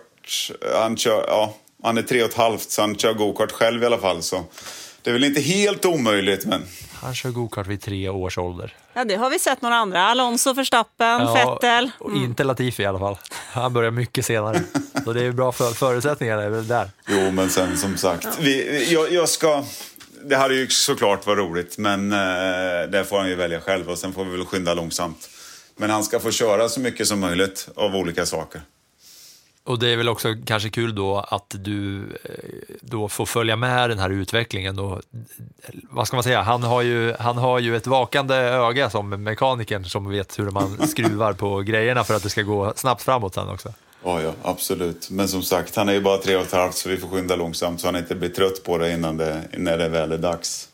[0.74, 3.86] Han, kör, ja, han är tre och ett halvt så han kör go-kart själv i
[3.86, 4.22] alla fall.
[4.22, 4.44] Så
[5.02, 6.62] det är väl inte helt omöjligt men
[6.94, 8.74] Han kör gokart vid tre års ålder.
[8.94, 10.02] Ja, det har vi sett några andra.
[10.02, 11.90] Alonso, Verstappen, Vettel.
[11.98, 13.18] och inte Latifi i alla fall.
[13.52, 14.60] Han börjar mycket senare.
[15.04, 16.90] Så det är bra för, förutsättningar är väl där.
[17.08, 18.28] jo men sen som sagt.
[18.40, 19.64] Vi, jag, jag ska,
[20.24, 22.18] det hade ju såklart varit roligt men eh,
[22.90, 25.28] det får han ju välja själv och sen får vi väl skynda långsamt.
[25.76, 28.60] Men han ska få köra så mycket som möjligt av olika saker.
[29.64, 32.30] Och det är väl också kanske kul då att du eh,
[32.80, 34.78] då får följa med den här utvecklingen.
[34.78, 35.02] Och,
[35.90, 39.84] vad ska man säga, han har, ju, han har ju ett vakande öga som mekanikern
[39.84, 43.48] som vet hur man skruvar på grejerna för att det ska gå snabbt framåt sen
[43.48, 43.72] också.
[44.04, 45.10] Ja, ja, absolut.
[45.10, 47.36] Men som sagt, han är ju bara tre och ett halvt så vi får skynda
[47.36, 50.68] långsamt så han inte blir trött på det innan det, när det väl är dags.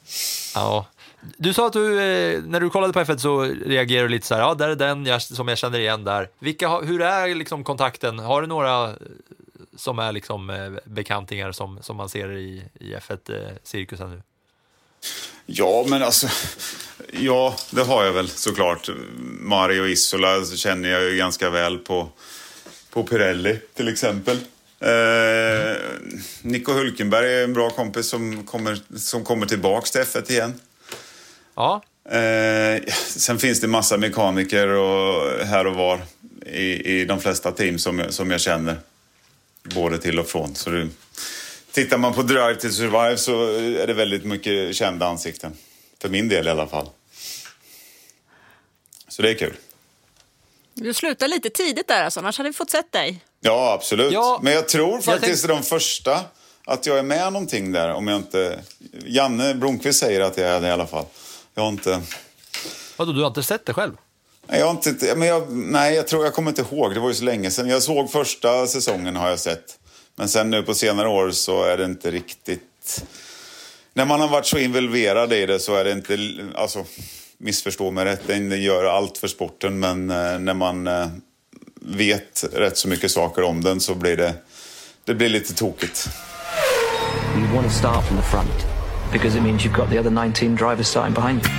[0.55, 0.87] Ja.
[1.21, 4.35] Du sa att du, eh, när du kollade på F1 så reagerade du lite så
[4.35, 6.29] här, ja där är den jag, som jag känner igen där.
[6.39, 8.19] Vilka, hur är liksom kontakten?
[8.19, 8.95] Har du några eh,
[9.77, 14.23] som är liksom eh, bekantingar som, som man ser i, i F1-cirkusen nu?
[15.47, 16.29] Ja, men alltså...
[17.13, 18.89] Ja, det har jag väl såklart.
[19.41, 22.09] Mario Isola känner jag ju ganska väl på,
[22.91, 24.37] på Pirelli till exempel.
[24.81, 25.77] Eh,
[26.43, 30.61] Nico Hulkenberg är en bra kompis som kommer, som kommer tillbaks till F1 igen.
[31.59, 36.01] Ja, Eh, sen finns det massa mekaniker och här och var
[36.47, 38.77] i, i de flesta team som, jag- som jag känner.
[39.63, 40.55] Både till och från.
[40.55, 40.89] Så det,
[41.73, 43.45] tittar man på Drive to Survive så
[43.83, 45.53] är det väldigt mycket kända ansikten.
[46.01, 46.89] För min del i alla fall.
[49.09, 49.55] Så det är kul.
[50.75, 53.21] Du slutar lite tidigt där alltså, annars hade vi fått sett dig.
[53.41, 54.13] Ja, absolut.
[54.13, 56.21] Ja, Men jag tror faktiskt tänk- de första
[56.65, 57.89] att jag är med någonting där.
[57.93, 58.61] Om jag inte...
[59.07, 61.05] Janne Blomqvist säger att jag är det i alla fall.
[61.59, 62.01] Jag har inte...
[62.97, 63.93] vadå, du har inte sett det själv?
[64.49, 66.95] Nej, jag har inte, men jag, nej, jag tror jag kommer inte ihåg.
[66.95, 67.69] Det var ju så länge sedan.
[67.69, 69.79] Jag såg första säsongen har jag sett.
[70.17, 73.05] Men sen nu på senare år så är det inte riktigt...
[73.93, 76.19] När man har varit så involverad i det så är det inte...
[76.55, 76.85] Alltså,
[77.39, 79.81] missförstå mig rätt, den gör allt för sporten.
[79.81, 81.09] Men eh, när man eh,
[81.81, 84.35] vet rätt så mycket saker om den så blir det,
[85.05, 86.09] det blir lite tokigt.
[87.37, 88.78] You want to start from the front
[89.13, 91.53] because it means you've got the other 19 drivers starting behind you.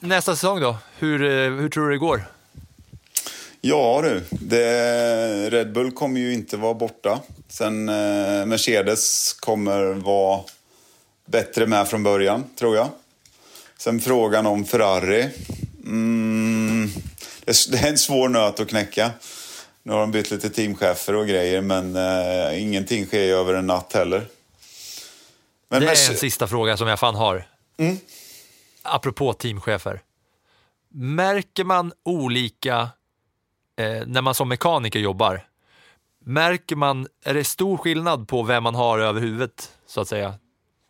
[0.00, 0.76] Nästa säsong då?
[0.98, 2.22] Hur, eh, hur tror du det går?
[3.60, 7.20] Ja du, det, Red Bull kommer ju inte vara borta.
[7.48, 10.40] Sen eh, Mercedes kommer vara
[11.26, 12.88] bättre med från början, tror jag.
[13.78, 15.28] Sen frågan om Ferrari.
[15.86, 16.88] Mm,
[17.44, 19.10] det, är- det är en svår nöt att knäcka.
[19.82, 23.66] Nu har de bytt lite teamchefer och grejer, men eh, ingenting sker ju över en
[23.66, 24.26] natt heller.
[25.68, 27.48] Men Det är en sista fråga som jag fan har.
[27.76, 27.96] Mm.
[28.82, 30.02] Apropå teamchefer.
[30.92, 32.80] Märker man olika
[33.80, 35.46] eh, när man som mekaniker jobbar?
[36.24, 40.34] Märker man, är det stor skillnad på vem man har över huvudet, så att säga,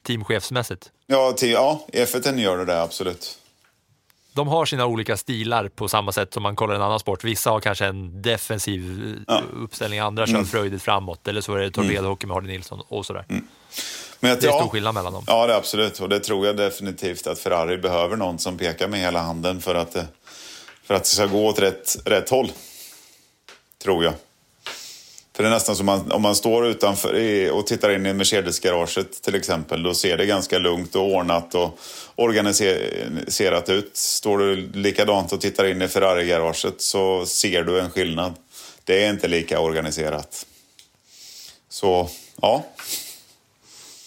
[0.06, 0.90] teamchefsmässigt?
[1.06, 3.38] ja, te- ja, i F1 gör det det, absolut.
[4.32, 7.24] De har sina olika stilar på samma sätt som man kollar en annan sport.
[7.24, 9.42] Vissa har kanske en defensiv eh, Ja.
[9.64, 10.36] uppställning, andra Mm.
[10.36, 13.24] kör fröjdigt framåt, eller så är det torpedhockey med Hardy Nilsson och sådär.
[13.28, 14.58] Men jag, Det är ja.
[14.60, 15.24] stor skillnad mellan dem.
[15.26, 15.98] Ja, det är absolut.
[16.00, 19.74] Och det tror jag definitivt att Ferrari behöver någon som pekar med hela handen för
[19.74, 20.06] att, det-
[20.84, 22.52] för att det ska gå åt rätt, rätt håll.
[23.82, 24.14] Tror jag.
[25.40, 29.22] För det är nästan som man, om man står utanför och tittar in i Mercedes-garaget
[29.22, 29.82] till exempel.
[29.82, 31.78] Då ser det ganska lugnt och ordnat och
[32.16, 33.96] organiserat ut.
[33.96, 38.34] Står du likadant och tittar in i Ferrari-garaget så ser du en skillnad.
[38.84, 40.46] Det är inte lika organiserat.
[41.68, 42.10] Så,
[42.42, 42.64] ja.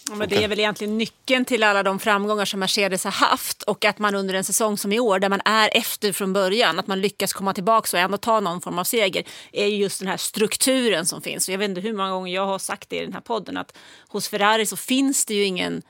[0.10, 3.64] Ja, men Det är väl egentligen nyckeln till alla de framgångar som Mercedes har haft
[3.64, 6.80] och att man under en säsong som i år där man är efter från början,
[6.80, 10.00] att man lyckas komma tillbaka och ändå ta någon form av seger, är ju just
[10.00, 11.48] den här strukturen som finns.
[11.48, 13.58] Och jag vet inte hur många gånger jag har sagt det i den här podden
[13.58, 13.78] att
[14.08, 15.82] hos Ferrari så finns det ju ingen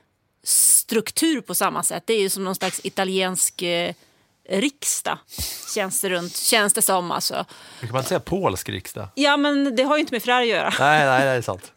[0.43, 2.03] struktur på samma sätt.
[2.05, 3.93] Det är ju som någon slags italiensk eh,
[4.49, 5.17] riksdag,
[5.75, 7.11] känns det, runt, känns det som.
[7.11, 7.45] Alltså.
[7.79, 9.07] Kan man inte säga polsk riksdag?
[9.15, 10.73] Ja, men det har ju inte med Ferrari att göra.
[10.79, 11.71] Nej, nej, det är sant.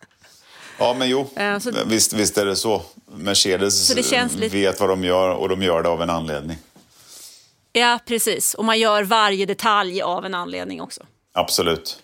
[0.78, 1.30] Ja, men jo.
[1.36, 2.82] Eh, så- visst, visst är det så.
[3.16, 6.10] Mercedes Så det känns lite- vet vad de gör och de gör det av en
[6.10, 6.58] anledning.
[7.72, 8.54] Ja, precis.
[8.54, 11.02] Och man gör varje detalj av en anledning också.
[11.32, 12.02] Absolut.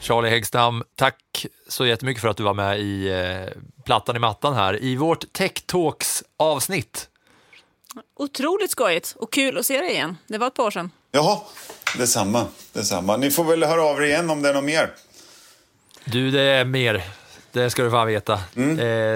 [0.00, 4.54] Charlie Häggstam, tack så jättemycket för att du var med i eh, Plattan i mattan
[4.54, 7.08] här i vårt Tech Talks avsnitt.
[8.16, 10.16] Otroligt skojigt och kul att se dig igen.
[10.26, 10.90] Det var ett par år sedan.
[11.10, 11.38] Jaha,
[11.98, 12.46] detsamma.
[12.72, 13.16] detsamma.
[13.16, 14.94] Ni får väl höra av er igen om det är något mer.
[16.04, 17.02] Du, det är mer.
[17.52, 18.32] Det ska du fan veta.
[18.32, 18.40] Eh,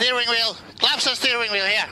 [0.00, 0.56] Steering wheel.
[0.78, 1.84] Claps and steering wheel here.